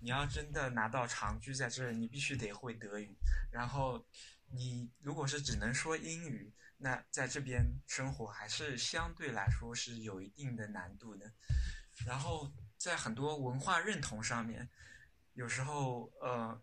[0.00, 3.14] 你要真的拿到长居在这儿，你必须得会德语。
[3.52, 4.02] 然后
[4.48, 11.30] 你如果是只能说英语，那在这边生活还是相对来说是有一定的难度的。
[12.06, 14.66] 然后在很多文化认同上面，
[15.34, 16.58] 有时候呃，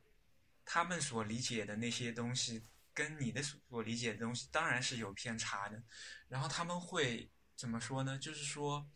[0.65, 2.63] 他们所理解的那些东西。
[2.97, 5.79] 跟你的所理解的东西当然是有偏差的，
[6.27, 8.17] 然后他们会怎么说呢？
[8.17, 8.89] 就是说，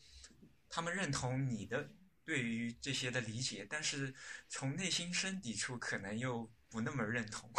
[0.67, 1.87] 他们认同你的
[2.25, 4.11] 对于这些的理解，但是
[4.49, 7.53] 从内心深底处可能又不那么认同。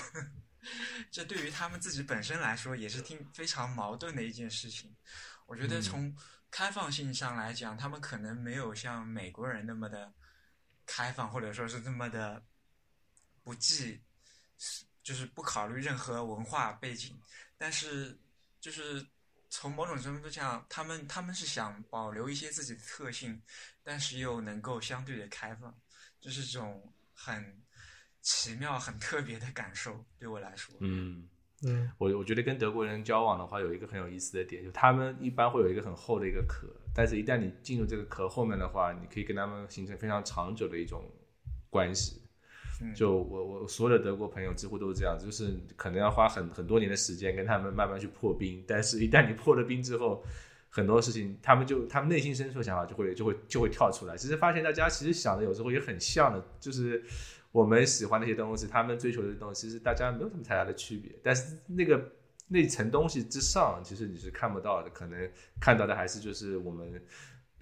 [1.13, 4.97] 这对于他们自己本身来说也是挺非常矛盾的一件事情。
[5.47, 6.13] 我觉得从
[6.51, 10.13] 开放性上来讲，他们可能没有像美国人那么的
[10.87, 12.45] 开放，或者说是这么的
[13.45, 14.03] 不计。
[15.03, 17.17] 就是不考虑任何文化背景，
[17.59, 18.17] 但是
[18.61, 19.05] 就是
[19.51, 23.43] 从某种程度上，他们他们是想保留一些自己的特性，
[23.83, 25.75] 但是又能够相对的开放，
[26.21, 27.63] 就是这种很
[28.21, 30.75] 奇妙、很特别的感受，对我来说。
[30.81, 31.29] 嗯
[31.65, 41.05] 嗯，我我觉得跟德国人交往的话，有一个很有意思的点，就他们一般会有一个很厚的一个壳，但是一旦你进入这个壳后面的话，你可以跟他们形成非常长久的一种
[41.69, 42.22] 关系。
[42.95, 50.25] 就我我所有的德国朋友几乎都是这样，就是可能要花很很多年的时间跟他们慢慢去破冰，但是一旦你破了冰之后，
[50.69, 54.17] 很多事情他们就他们内心深处的想法就会就会就会跳出来。
[54.17, 57.03] 其实发现大家其实想的有时候也很像的，就是
[57.51, 61.13] 我们喜欢那些东西，他们追求的东西，其实大家没有什么太大的区别。
[61.23, 62.13] 但是那个
[62.49, 65.31] 那层东西之上，其实你是看不到的，可能
[65.61, 67.03] 看到的还是就是我们。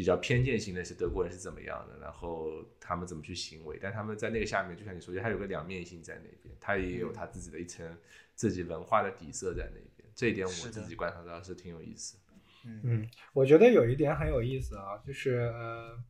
[0.00, 7.86] 比较偏见型的是德国人是怎么样的，然后他们怎么去行为，但他们在那个下面，就像你说的，他有个两面性在那边，他也有他自己的一层
[8.34, 12.16] 自己文化的底色在那边，这一点我自己观察到是挺有意思。
[12.64, 16.02] 嗯，我觉得有一点很有意思啊，就是呃，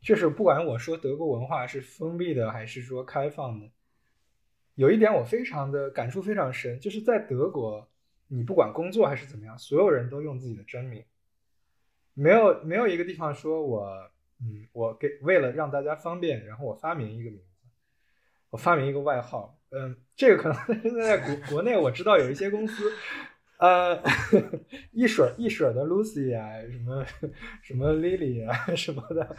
[0.00, 3.70] 就是不管我说德国文化是封闭的还是说开放的，
[4.76, 7.86] 有一点我非常的感触非常深，就是在德国，
[8.28, 11.04] 你不管工作还是怎么样，所有人都用自己的真名。
[12.18, 13.86] 没有没有一个地方说我，
[14.40, 17.68] 嗯，我给为了让大家方便，然后我发明一个名字，
[18.50, 22.92] 我发明一个外号，嗯，这个可能 现在在国国内我知道有一些公司，
[23.60, 24.02] 呃，
[24.90, 27.06] 一水一水的 Lucy 啊，什么
[27.62, 29.36] 什么 Lily 啊什么的，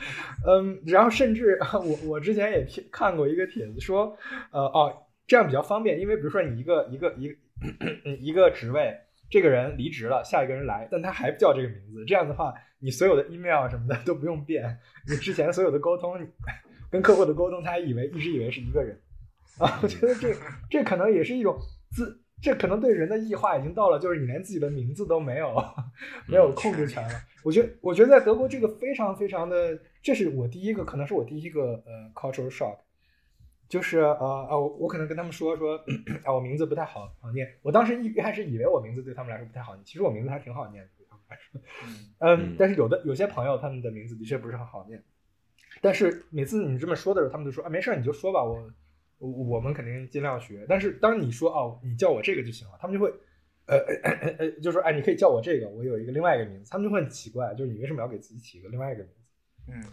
[0.48, 4.18] 嗯，然后甚至我我之前也看过一个帖子说，
[4.52, 7.36] 呃哦，这样比较方便，因为比如说你一个一个一
[8.30, 8.98] 一个职位，
[9.30, 12.54] 这个人离职了，下一个人来，但他还不叫这个名字，这样的话。
[12.80, 16.18] 你所有的 email 什么的都不用变，你之前所有的沟通，
[16.90, 19.00] 跟客户的沟通，他还以为一直以为是一个人
[19.58, 19.80] 啊。
[19.84, 20.34] 我觉得这
[20.70, 21.58] 这可能也是一种
[21.92, 25.54] 自，这可能对人的异化已经到了，就是你连自己的名字都没有，
[26.28, 27.14] 没有控制权了。
[27.44, 32.78] 我觉得，我觉得在德国这个非常非常的，这是我第一个，可能是我第一个呃 cultural shock，
[33.68, 35.76] 就是呃呃，我我可能跟他们说说
[36.24, 37.48] 啊，我名字不太好好念。
[37.62, 40.90] 我当时一开始以为我名字对他们来说不太好念，其实我名字还挺好念的。
[42.20, 45.04] 嗯，但是有的有些朋友他们的名字的确不是很好念，
[45.82, 48.70] 但是每次你这么说的时候，他们就说啊，没事你就说吧，我
[49.20, 50.66] 我我们肯定尽量学。
[50.68, 53.10] 但是当你说哦，你叫我这个就行了，他们就会
[53.68, 59.32] 呃呃呃 呃，就说哎，你可以叫我这个，我有一个另外一个名字，他们就会很奇怪，就是你为什么要给自己起一个另外一个名字？
[59.68, 59.84] 嗯，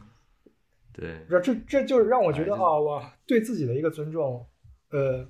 [0.93, 4.47] 对，这这这就是让我觉得啊，我对自己的一个尊重，
[4.91, 5.28] 呃，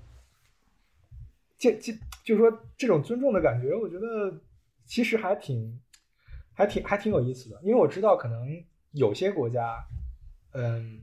[1.58, 1.92] 这这
[2.24, 4.40] 就是说这种尊重的感觉，我觉得
[4.84, 5.80] 其实还挺。
[6.56, 9.86] 还挺还挺有意思的，因为我知道可能有些国家，
[10.52, 11.02] 嗯，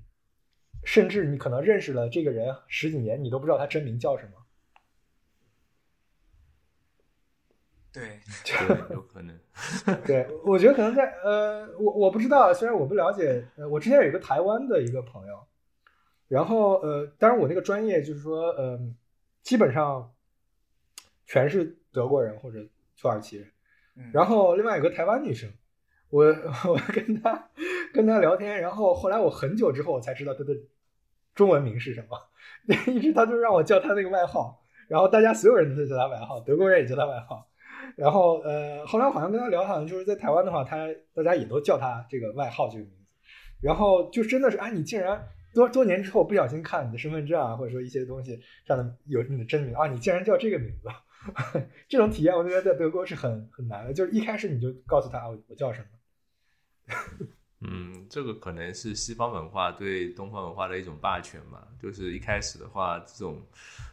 [0.84, 4.32] 甚至你可能认识了这个人十几年，你都不知道他真名叫什么。
[7.92, 8.20] 对，
[8.90, 9.40] 有可能。
[10.04, 15.46] 对，我觉得可能在呃，我我不知道，虽然我不了解，呃，我之前有一个台湾的一个朋友，
[16.28, 18.98] 然后呃，当然我那个专业就是说，嗯，
[19.44, 20.12] 基本上
[21.28, 23.53] 全是德国人或者土耳其人。
[24.12, 25.52] 然后另外有个台湾女生，
[26.10, 27.50] 我我跟她
[27.94, 30.54] 跟她聊天，然后后来我很久之后我才知道她的
[31.36, 32.18] 中文名是什么，
[32.92, 37.48] 一直她就让我叫她那个外号，然后大家所有人都在叫她外号，德国人也叫她外号。
[37.96, 43.06] 然后呃，后来我好像跟她聊，好像就是在台湾的话，她大家也都叫她这个外号这个名字。
[43.62, 50.88] 然后就真的是，啊，你竟然多多年之后不小心看你的身份证啊，或者说一些东西上的有你的真名啊，你竟然叫这个名字，
[51.88, 53.94] 这种体验我觉得在德国是很很难的。
[53.94, 56.96] 就是一开始你就告诉他我我叫什么。
[57.66, 61.66] 嗯，这个可能是西方文化对东方文化的一种霸权嘛。
[61.82, 63.42] 就是一开始的话，这种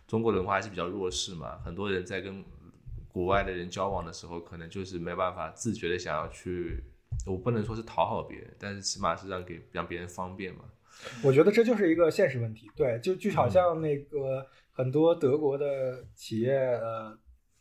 [0.08, 2.44] 中国文化还是比较弱势嘛，很多人在跟
[3.12, 6.82] 国外的人交往的时候，可能就是没办法自觉的想要去，
[7.26, 10.64] 我不能说是讨好别人，但是起码是让给让别人方便嘛。
[11.22, 14.46] 我觉得这就是一个现实问题，对，就就好像那个
[14.80, 17.14] 很多德国的企业，呃，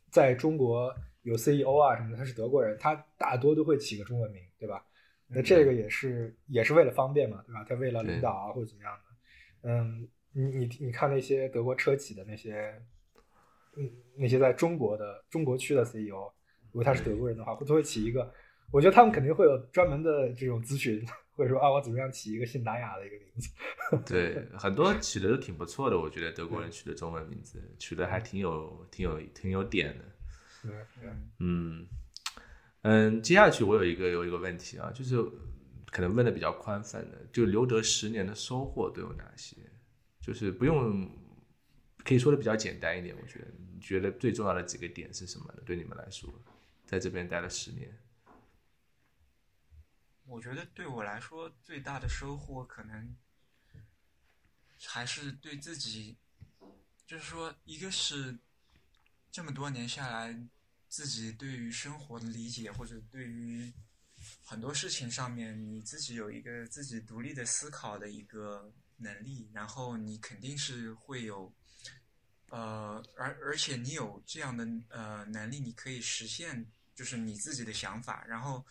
[0.09, 4.85] 在中国有 CEO 啊什么的，他是德国人，他大多都会起个中文名，对吧？
[5.27, 7.65] 那这个也是也是为了方便嘛，对吧？
[7.67, 12.73] 他为了领导啊或者怎么样的，嗯，你你你看那些德国车企的那些，
[13.75, 16.31] 嗯，那些在中国的中国区的 CEO，
[16.71, 18.31] 如果他是德国人的话，会都会起一个，
[18.71, 21.05] 我觉得他们肯定会有专门的这种咨询，
[21.39, 23.49] 或者说啊，我怎么样起一个信达雅的一个名字？
[24.05, 30.05] 对，很多取的都挺不错的，我觉得德国人取的中文名字取的还挺有挺有挺有点的。
[30.61, 31.09] 对，
[31.39, 31.87] 嗯。
[32.81, 35.15] 嗯，接下去我有一个有一个问题啊，就是
[35.91, 39.55] 可能问的比较宽泛的，就留德十年的收获都有哪些？
[40.21, 41.09] 就是不用
[42.03, 45.61] 可以说的比较简单一点，我觉得你觉得最重要的几个点是什么呢？
[45.65, 46.29] 对你们来说，
[46.85, 47.89] 在这边待了十年，
[50.29, 53.17] 我觉得对我来说最大的收获可能
[54.85, 56.15] 还是对自己，
[57.05, 58.37] 就是说，一个是
[59.31, 60.47] 这么多年下来。
[60.91, 63.71] 自己对于生活的理解，或者对于
[64.43, 71.53] 很多事情上面，你自己有一个自己独立的思考的一个能力，然后你肯定是会有，
[72.47, 76.65] 呃，而而且你有这样的呃能力，你可以实现
[76.95, 78.25] 就是你自己的想法。
[78.25, 78.65] 然后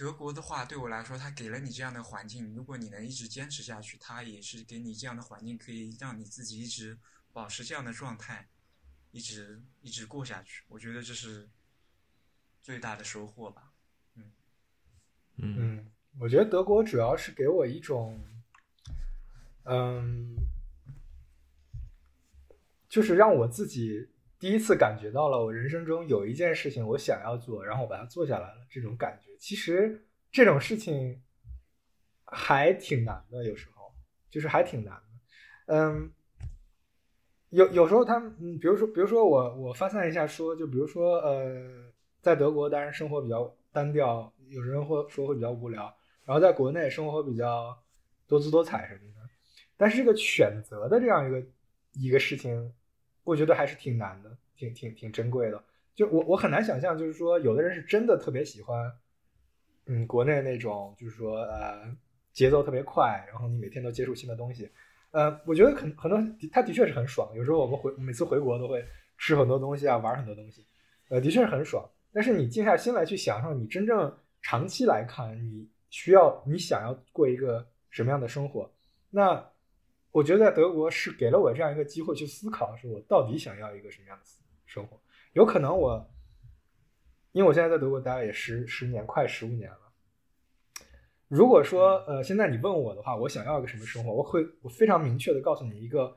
[0.00, 6.98] 德国的话，对我来说，他给了你这样的环境，如果你能一直坚持下去，他也是给你这样的环境，可以让你自己一直
[7.34, 8.48] 保持这样的状态。
[9.10, 11.50] 一直一直过下去，我觉得这是
[12.62, 13.72] 最大的收获吧。
[14.14, 14.32] 嗯
[15.36, 18.18] 嗯，我觉得德国主要是给我一种，
[19.64, 20.34] 嗯，
[22.88, 29.29] 就是让我自己第一次感觉到了我人生中有一件事情我想要做，然后我把它做下来了这种感觉。
[29.40, 31.20] 其实这种事情
[32.24, 33.92] 还挺难的，有时候
[34.30, 35.74] 就是还挺难的。
[35.74, 36.12] 嗯。
[37.48, 41.68] 有有时候他们，嗯，比如说，比如说我我发散一下说，就比如说，呃，
[42.20, 45.92] 在德国当然生活比较单调，有人会说会比较无聊，
[46.24, 47.76] 然后在国内生活比较
[48.28, 49.28] 多姿多彩什么的，
[49.76, 51.44] 但是这个选择的这样一个
[51.94, 52.72] 一个事情，
[53.24, 55.60] 我觉得还是挺难的，挺挺挺珍贵的。
[55.92, 58.92] 就我我很难想象，就是说有的人是真的特别喜欢，
[59.92, 61.82] 嗯，国内那种就是说呃
[62.32, 64.70] 节奏特别快，然后你每天都接触新的东西。
[65.10, 67.28] 呃，我觉得很很多，他的确是很爽。
[67.34, 68.84] 有时候我们回每次回国都会
[69.18, 70.64] 吃很多东西啊，玩很多东西，
[71.08, 71.84] 呃，的确是很爽。
[72.12, 78.70] 但是你静下心来去想想，你真正长期来看，你需要你想要过一个什么样的生活？
[79.10, 79.44] 那
[80.12, 84.24] 我觉得在德国是给了我这样一个机会去思考，说我到底想要一个什么样的
[84.66, 84.96] 生活？
[85.32, 86.08] 有可能我，
[87.32, 89.78] 因为我现在在德国待了也十十年，快十五年了。
[91.28, 94.12] 如果说呃，现在你问我的话，我想要一个什么生活？
[94.12, 96.16] 我会我非常明确的告诉你一个，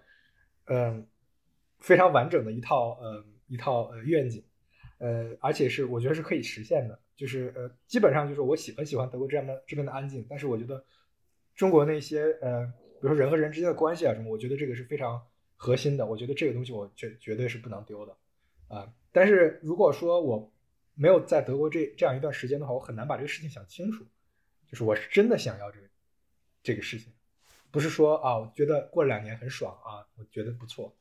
[0.65, 1.07] 嗯，
[1.79, 4.43] 非常完整的一套呃一套呃愿景，
[4.97, 6.99] 呃，而且是我觉得是可以实现的。
[7.15, 10.83] 就是呃，基本上就是我喜很喜欢德国这样的这边的安静，但是我觉得
[11.53, 15.21] 中国那些呃，比如说人和人之间的关系啊什么，我觉得这个是非常
[15.55, 16.03] 核心的。
[16.07, 18.17] 我觉得这个东西我绝绝对是不能丢的
[18.67, 18.91] 啊。
[19.11, 20.51] 但是如果说我
[20.95, 24.05] 没有在德国这这样一段时间的话，我很难把这个事情想清楚。
[24.67, 25.87] 就是我是真的想要这个
[26.63, 27.13] 这个事情，
[27.69, 30.95] 不是说啊，我觉得过了两年很爽啊，我觉得不错，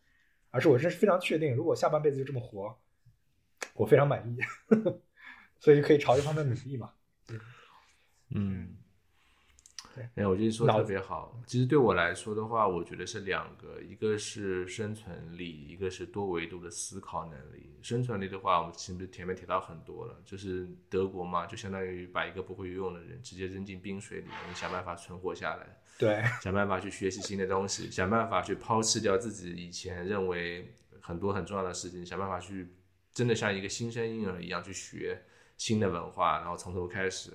[0.51, 2.79] 而是我真是非常确定，如果下半辈子就这么活，
[3.75, 4.39] 我非常满意，
[5.59, 6.93] 所以可以朝这方面努力嘛。
[8.29, 8.77] 嗯。
[10.15, 11.41] 哎，我觉得说特别好。
[11.47, 17.79] 其实对我来说的话，我觉得是两个，一个是生存力，一个是多维度的思考能力。
[17.83, 25.83] 生存力的话，我们其实前面提到很多了，就是德国嘛，就相当于把一个不会游泳的人直接扔进冰水里，你想办法存活下来。
[25.99, 32.75] 对， 想办法去学习新的东西，想办法去抛弃掉自己以前认为很多很重要的事情，想办法去
[33.13, 35.23] 真的像一个新生婴儿一样去学
[35.57, 37.33] 新的文化，然后从头开始。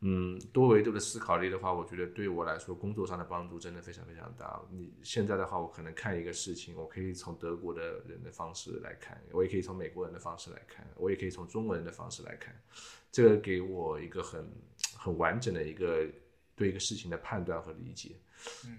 [0.00, 4.60] 嗯，多维度的思考力的话，我觉得对我来说工作上的帮助真的非常非常大。
[4.70, 12.54] 你现在的话，我可能看一个事情，我可以从德国的人的方式来看，我也可以从美国人的方式来看，我也可以从中国人的方式来看，
[13.10, 14.46] 这个给我一个很
[14.94, 16.06] 很完整的一个
[16.54, 18.16] 对一个事情的判断和理解。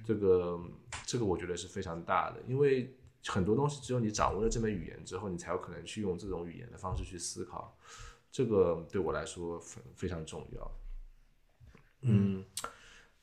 [0.05, 0.59] 这个
[1.07, 2.95] 这个我觉得是非常大的，因为
[3.25, 7.75] 很多东西只有你掌握了这门语言之后，你才有可能去用这种语言的方式去思考。
[8.31, 10.71] 这个对我来说非非常重要。
[12.07, 12.45] 嗯，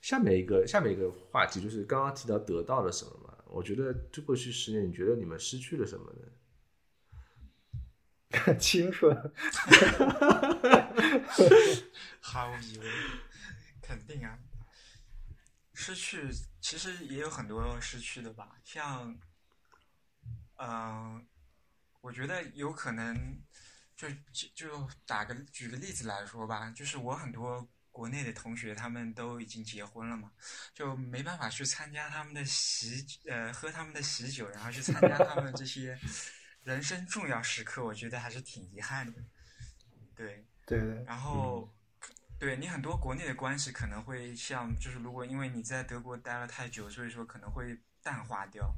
[0.00, 3.32] 下面一个下面一个话题就是刚刚提到得到了什么嘛？
[3.46, 6.26] 我觉得这过去十年，你觉得你们失去了什么呢？
[8.58, 9.16] 青春，
[12.20, 12.90] 毫无疑问，
[13.80, 14.36] 肯定啊。
[15.74, 16.28] 失去
[16.60, 19.16] 其实也有很多失去的吧，像，
[20.56, 21.24] 嗯，
[22.00, 23.40] 我觉得有可能，
[23.94, 27.68] 就就就打个举个例子来说吧，就是我很多。
[27.92, 30.32] 国内的同学他们都已经结婚了嘛，
[30.74, 35.96] 就没办法去参加他们的喜呃喝他们的喜酒，然后去参加他们这些
[36.64, 39.22] 人生重要时刻，我觉得还是挺遗憾的。
[40.16, 41.04] 对对对。
[41.04, 41.70] 然后，
[42.38, 48.74] 对你很多国内的关系可能会像，就是如果因为你在德国待了太久，所以说可能会淡化掉，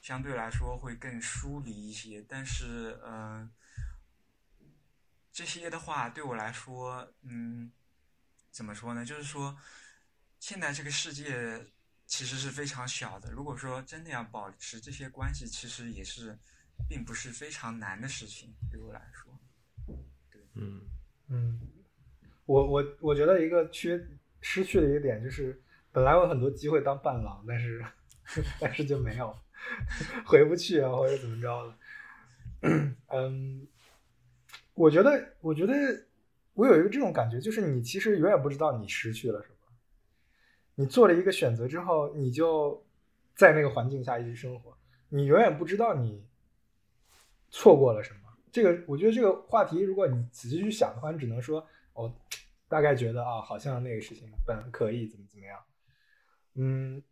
[0.00, 2.24] 相对来说会更疏离一些。
[2.26, 3.52] 但是，嗯，
[5.30, 7.70] 这些的话对我来说，嗯。
[8.54, 9.04] 怎么说呢？
[9.04, 9.58] 就是说，
[10.38, 11.66] 现在这个世界
[12.06, 13.32] 其实是非常小的。
[13.32, 16.38] 如果说真的要保持这些关系，其实也是
[16.88, 18.54] 并不是非常难的事情。
[18.70, 19.36] 对我来说，
[20.30, 20.82] 对，嗯
[21.30, 21.60] 嗯，
[22.46, 24.00] 我我我觉得一个缺
[24.40, 27.84] 失去的一个点就是，本来有很多机会当伴郎，但是
[28.60, 29.36] 但是就没有
[30.24, 31.76] 回不去啊，或者怎么着的。
[33.08, 33.66] 嗯，
[34.74, 36.06] 我觉得，我觉得。
[36.54, 39.54] 我有一个这种感觉，就是你其实永远不知道你失去了什么。
[40.76, 42.84] 你做了一个选择之后，你就
[43.34, 44.76] 在那个环境下一直生活，
[45.08, 46.24] 你永远不知道你
[47.50, 48.20] 错过了什么。
[48.52, 52.14] 这个，我觉得这个话题，如果你仔细去想的话，你只能说，哦，
[52.68, 55.60] 大概觉得啊，好像那个事情本可以怎么怎么样，
[56.54, 57.02] 嗯。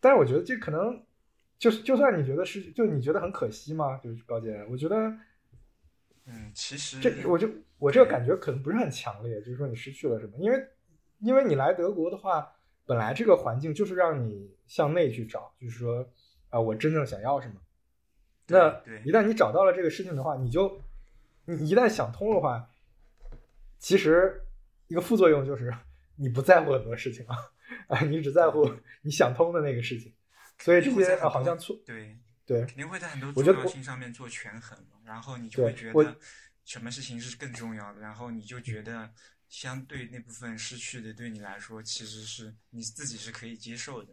[0.00, 1.04] 但是我觉得这可能
[1.58, 3.96] 就是，就算你觉得是，就你觉得很可惜吗？
[3.98, 5.12] 就是高姐，我觉得。
[6.26, 7.48] 嗯，其实这我就
[7.78, 10.32] 我这个感觉可能不是很强烈，就是说你失去了什么？
[10.38, 10.66] 因为
[11.20, 12.50] 因为你来德国的话，
[12.86, 16.08] 本来这个环境就是让你向内去找，就是说
[16.48, 17.54] 啊，我真正想要什么。
[18.46, 18.68] 那
[19.04, 20.80] 一旦你找到了这个事情的话，你就
[21.44, 22.68] 你一旦想通的话，
[23.78, 24.40] 其实
[24.86, 25.74] 一个副作用就是
[26.16, 27.34] 你不在乎很多事情了
[27.88, 28.70] 啊，你只在乎
[29.02, 30.12] 你想通的那个事情。
[30.58, 32.16] 所以这些好像错对。
[32.46, 36.16] 对，肯定会在很多重要性上面做权衡，然后你就会觉得
[36.64, 39.10] 什么事情是更重要的，然后你就觉得
[39.48, 44.12] 相对那部分失去的对你来说，其实是你自己是可以接受的。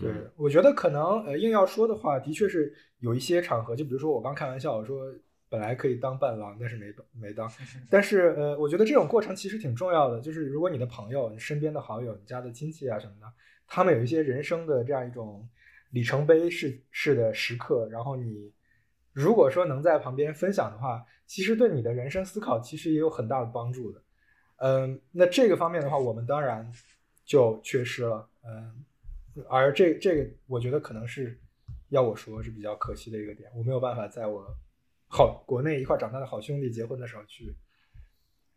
[0.00, 5.12] 对，我觉得可能呃硬要说的话，的确是有一些场合，就比如说我刚开玩笑我说
[5.48, 7.50] 本来可以当伴郎，但是没没当，
[7.90, 13.32] 但是呃我觉得这种过程其实挺重要的，就是如果你的朋友、你身边的好友、你家的亲戚啊什么的，
[13.66, 15.48] 他们有一些人生的这样一种。
[15.90, 18.52] 里程碑式式的时刻，然后你
[19.12, 24.02] 如果说能在旁边分享的话，其实对你的人生思考其实也有很大的帮助的。
[24.56, 26.70] 嗯，那这个方面的话，我们当然
[27.24, 28.28] 就缺失了。
[28.44, 28.84] 嗯，
[29.48, 31.38] 而这这个我觉得可能是
[31.88, 34.46] 要我说是比较可惜的一个点，我没有办法在我
[35.08, 37.54] 好国内一块长大的好兄弟结婚的时候去，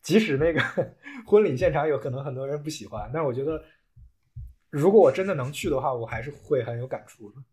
[0.01, 0.61] 即使那个
[1.25, 3.63] 婚礼现场有可能很多人不喜欢，但我觉得。
[4.69, 7.43] 如果我真的能去的话，我还是会很有感触的。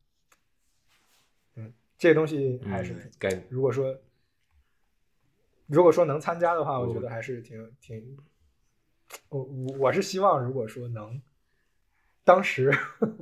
[1.54, 3.42] 嗯，这东西还是感。
[3.48, 3.98] 如果说，
[5.66, 8.18] 如果说能参加的话，我觉得还是挺挺。
[9.28, 11.20] 我我我是希望，如果说能，
[12.24, 12.70] 当时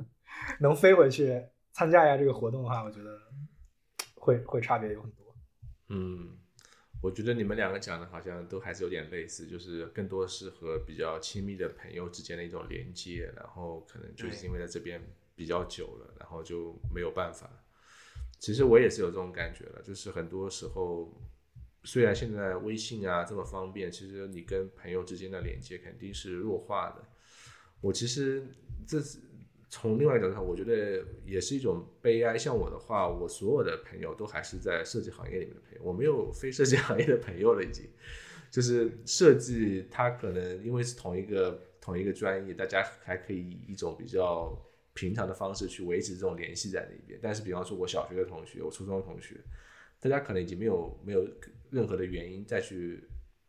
[0.59, 3.19] 能飞回去参加一下这个活动的话，我觉得
[4.15, 5.35] 会会差别有很多。
[5.87, 6.37] 嗯。
[7.01, 14.99] 我觉得你们两个讲的好像都还是有点类似，就是更多是和比较亲密的朋友之间的一种连接，然后可能就是因为在这边
[15.35, 17.49] 比较久了，然后就没有办法。
[18.39, 21.13] 其实我也是有这种感觉了，就是很多时候，
[21.83, 27.03] 虽然现在微信啊这么方便，其实你跟朋友之间的连接肯定是弱化的。
[27.81, 28.47] 我其实
[28.87, 29.19] 这是。
[29.77, 32.37] 从另外一个角度上，我觉得也是一种悲哀。
[32.37, 37.61] 像我的话，我所有的朋友都还是在设计行业里面的朋友，我没有非设计行业的朋友了。
[37.61, 37.85] 已经，
[38.49, 44.57] 就是设计，它可能因为是同一个同一个专业，大家还可以以一种比较
[44.93, 47.19] 平常的方式去维持这种联系在那边。
[47.21, 49.35] 但是，比方说我小学的同学，我初中同学，
[49.99, 51.27] 大家可能已经没有没有
[51.69, 53.03] 任何的原因再去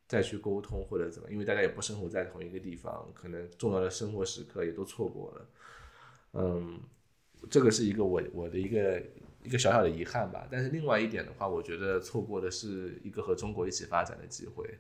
[0.09, 5.49] 再去沟通或者怎么，因为大家也不生活在同一个地方，可能重要的生活时刻也都错过了。
[6.37, 6.79] 嗯，
[7.49, 9.03] 这个是一个我我的一个
[9.43, 10.47] 一个小小的遗憾吧。
[10.51, 14.79] 但是另外一点的话，我觉得错过的是一个和中国一起发展的机会。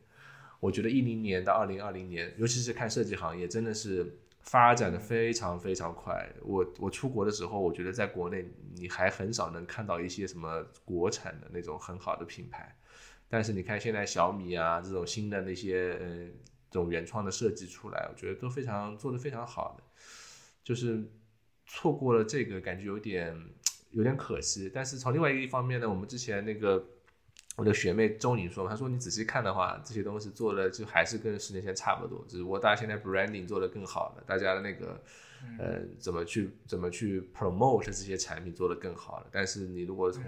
[0.61, 6.28] 我觉得一零年到二零二零年，尤其是看设计行业，真的是发展的非常非常快。
[6.43, 12.77] 我我出国的时候，我觉得在国内你还很少能看到一些什么国产的那种很好的品牌。
[13.28, 16.33] 但是你看现在小米啊这种新的那些嗯
[16.70, 19.85] 这种原创的设计出来，我觉得都非常做的非常好的，
[20.65, 21.05] 就是
[21.67, 23.37] 错过了这个感觉有点
[23.91, 24.71] 有点可惜。
[24.73, 26.85] 但是从另外一个方面呢，我们之前那个。
[27.57, 35.03] 我的学妹周宁说，她说你仔细看的话，这些东西做的就还是跟十年前差不多，只不过大家现在 branding 做的更好了，大家的那个
[35.59, 39.27] 呃怎么去怎么去 promote 这些产品做的更好了。
[39.33, 40.23] 但是你如果从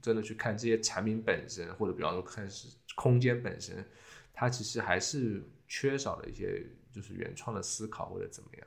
[0.00, 3.84] 真的去看这些产品本身，或者比方说看是空间本身，
[4.32, 8.66] 它其实还是缺少了一些就是原创的思考或者怎么样。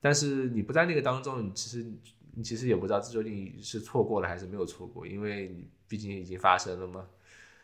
[0.00, 1.84] 但是你不在那个当中，你其实
[2.32, 7.08] 你其实也不知道这究竟是错过了还是没有错过，因为你毕竟已经发生了嘛。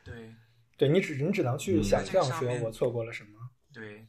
[0.05, 0.35] 对，
[0.77, 3.51] 对你只你只能去想象说我错过了什么。
[3.73, 4.07] 对，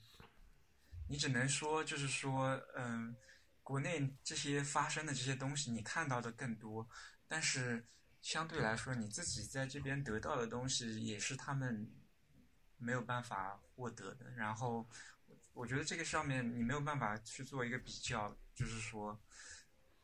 [1.09, 3.15] 你只能说就是说，嗯，
[3.63, 6.87] 国内这些发生的这些东西你看到的更多，
[7.27, 7.85] 但是
[8.21, 11.89] 相对来说你自己在这边得到的东西也是他们
[12.77, 14.31] 没有办法获得的。
[14.35, 14.87] 然后
[15.57, 19.19] 我觉得这个上面你没有办法去做一个比较，就是说，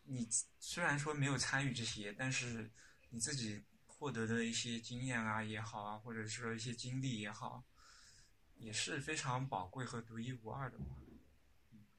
[0.04, 0.28] 你
[0.60, 2.70] 虽然说没有参与这些，但是
[3.10, 3.64] 你自己。
[3.96, 7.64] 获得的一些经验啊也好啊，或者说一些经历也好，
[8.58, 10.88] 也是非常宝贵和独一无二的嘛。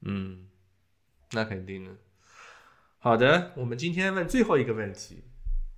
[0.01, 0.47] 嗯，
[1.31, 1.97] 那肯定的。
[2.99, 5.23] 好的，我们今天问最后一个问题：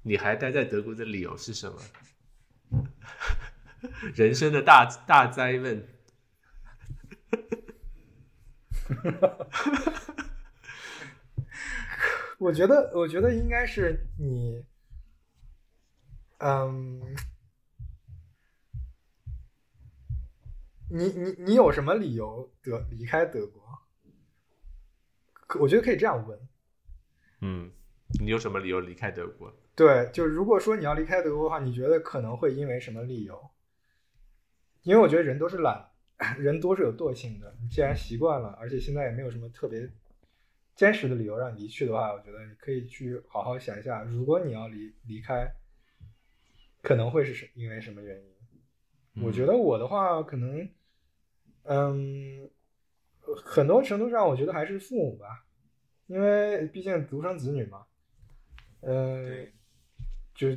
[0.01, 1.81] 你还待在德国的理由是什么？
[4.13, 5.87] 人生的大大灾问。
[12.39, 14.63] 我觉得，我觉得应该是你。
[16.39, 17.15] 嗯，
[20.89, 23.59] 你你你有什么理由得离开德国？
[25.31, 26.39] 可我觉得可以这样问。
[27.41, 27.71] 嗯，
[28.19, 29.51] 你有什么理由离开德国？
[29.75, 33.49] 对，就如果说你要离开德国的话，你觉得可能会因为什么理由？
[34.83, 35.89] 因为我觉得人都是懒，
[36.39, 37.55] 人多是有惰性的。
[37.61, 39.89] 你既然习惯了，而且现在也没有什么特别
[40.75, 45.51] 坚实的理由让你离去的话，我觉得你可以去好好想一下，如果你要离离开。
[46.83, 48.15] 可能会是什因为什么原
[49.15, 49.23] 因？
[49.25, 50.69] 我觉得我的话可能，
[51.63, 52.49] 嗯，
[53.43, 55.43] 很多程度上我觉得还是父母吧，
[56.05, 57.85] 因为毕竟独生子女嘛，
[58.81, 59.45] 呃，
[60.33, 60.55] 就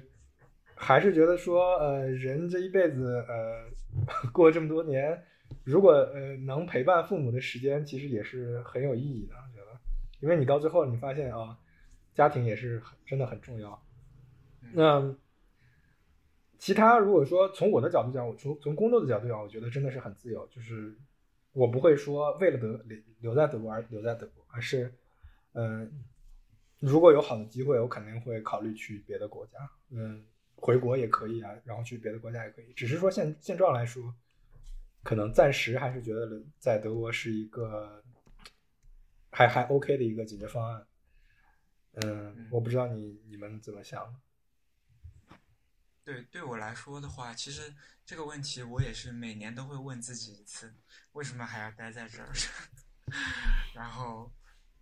[0.76, 3.68] 还是觉得说，呃，人这一辈子，呃，
[4.30, 5.24] 过这么多年，
[5.64, 9.78] 如果呃能陪伴父母的时间，其实也是很有意义的，我觉得，
[10.20, 11.58] 因为你到最后你发现啊，
[12.14, 13.82] 家庭也是真的很重要，
[14.72, 15.14] 那。
[16.62, 20.94] 其他如果说从我的角度讲，我从从工作的角度讲，我觉得真的是很自由，就是
[21.54, 24.92] 我不会说为了德留留在德国而留在德国，而是，
[25.54, 25.90] 嗯，
[26.78, 29.58] 如果有好的机会，我肯定会考虑去别的国家，
[29.88, 30.22] 嗯，
[30.54, 34.14] 回国也可以啊，然后去别的国家也可以，只是说现现状来说，
[35.02, 38.02] 可能暂时还是觉得在德国是一个
[39.30, 40.86] 还还 OK 的一个解决方案，
[42.02, 44.14] 嗯，我不知道你你们怎么想。
[46.02, 47.74] 对，对我来说的话，其实
[48.04, 50.74] 这个问题我也是每年都会问自己一次：
[51.12, 52.32] 为什么还要待在这儿？
[53.74, 54.30] 然后，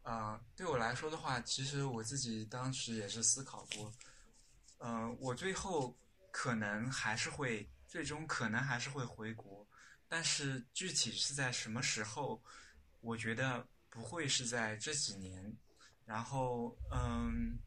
[0.03, 3.93] 呃，对我来说的话，其实我自己当时也是思考过，
[4.79, 5.97] 呃，我最后
[6.31, 9.58] 可能还是会，最终可能还是会回国，
[10.09, 12.43] 但是具体是在什么时候，
[13.01, 15.57] 我觉得不会是在这几年。
[16.05, 17.59] 然后，嗯。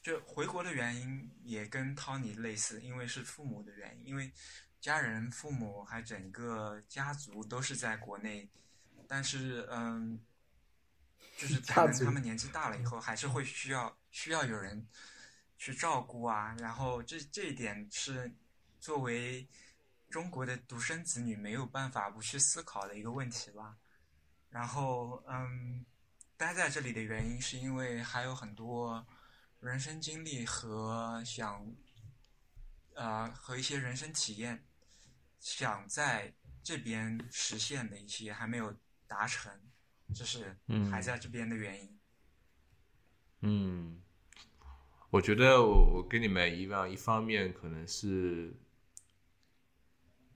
[0.00, 4.32] 就回国的原因也跟 Tony 类似，因为是父母的原因，因为
[4.80, 8.48] 家人、父母还整个家族都是在国内，
[9.08, 10.18] 但是嗯，
[11.36, 14.86] 就是 可能他们年纪大了以后，还是会需要需要有人
[15.58, 16.54] 去照顾啊。
[16.58, 18.32] 然后这这一点是
[18.78, 19.46] 作为
[20.10, 23.76] 中国的独生子女没有办法不去思考的一个问题吧。
[24.50, 25.84] 然后嗯，
[26.36, 29.06] 待在这里的原因是因为还有很多。
[29.60, 31.74] 人生经历和想，
[32.94, 34.64] 呃，和一些人生体验，
[35.40, 36.32] 想在
[36.62, 38.72] 这边实现的一些还没有
[39.08, 39.52] 达成，
[40.14, 40.56] 这是
[40.88, 41.98] 还在这边的原因。
[43.40, 44.00] 嗯，
[45.10, 48.54] 我觉得我我跟你们一样，一方面可能是，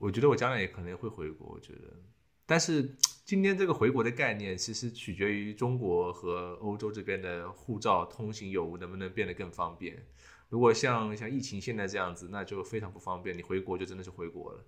[0.02, 1.46] 我觉得我将来也可能会回国。
[1.54, 1.94] 我觉得，
[2.44, 2.92] 但是
[3.24, 10.04] 今天这个回国的概念，其实取决于中国和欧洲这边的护照通行有无能不能变得更方便。
[10.48, 13.38] 如果像像疫情现在这样子，那就非常不方便。
[13.38, 14.64] 你回国就真的是回国了。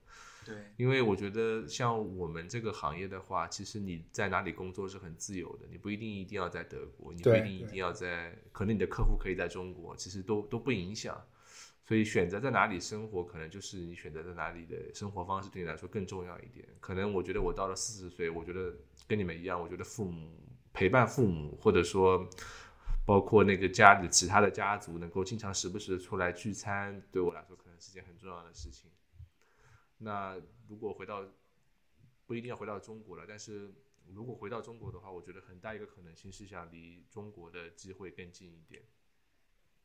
[0.46, 11.20] 对，因为我觉得像我们这个行业的话，其实你在哪里工作是很自由的，你不一定一定要在德国，你不一定一定要在，可能你的客户可以在中国，其实都都不影响。
[11.86, 16.66] 所以选择在哪里生活，可能就是你选择在哪里的生活方式对你来说更重要一点。
[16.80, 18.74] 可能我觉得我到了四十岁，我觉得
[19.06, 20.34] 跟你们一样，我觉得父母
[20.72, 22.26] 陪伴父母，或者说
[23.04, 28.90] 包括那个家里其他的家族能够经常时不时出来聚餐，对我来说可能是件很重要的事情。
[29.98, 31.22] 那如果回到
[32.26, 33.70] 不一定要回到中国了，但是
[34.06, 38.82] 如果回到中国的话，我觉得很大一个可能性是想离中国的机会更近一点。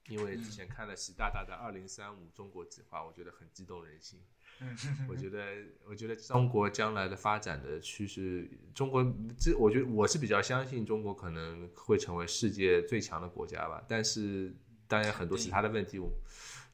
[0.09, 4.19] 因为之前看了习大大的“二零三五”中国计划，我觉得很激动人心。
[5.07, 5.39] 我觉得，
[5.85, 9.01] 我觉得中国将来的发展的趋势，中国
[9.37, 13.81] 这，我觉得我是比较相信中国可能会成为世界最强的国家吧。
[13.87, 14.53] 但是，
[14.85, 16.01] 当然很多其他的问题，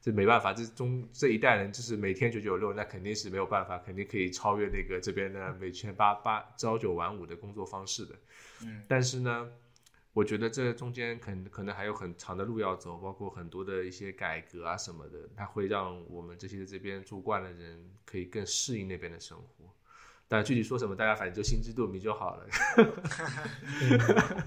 [0.00, 8.16] 这没办法，这中这一代人就是每天九九六，那肯定是没有办法，肯定可以超越那个这边的每天八八朝九晚五的工作方式的。
[8.64, 9.52] 嗯，但是呢。
[10.16, 19.70] 我觉得这中间可可能还有很长的路要走，包括很多的一些改革啊什么的，它会让我们这些这边住惯的人可以更适应那边的生活。
[20.26, 22.48] 但具体说什么，大家反正就心知肚明就好了。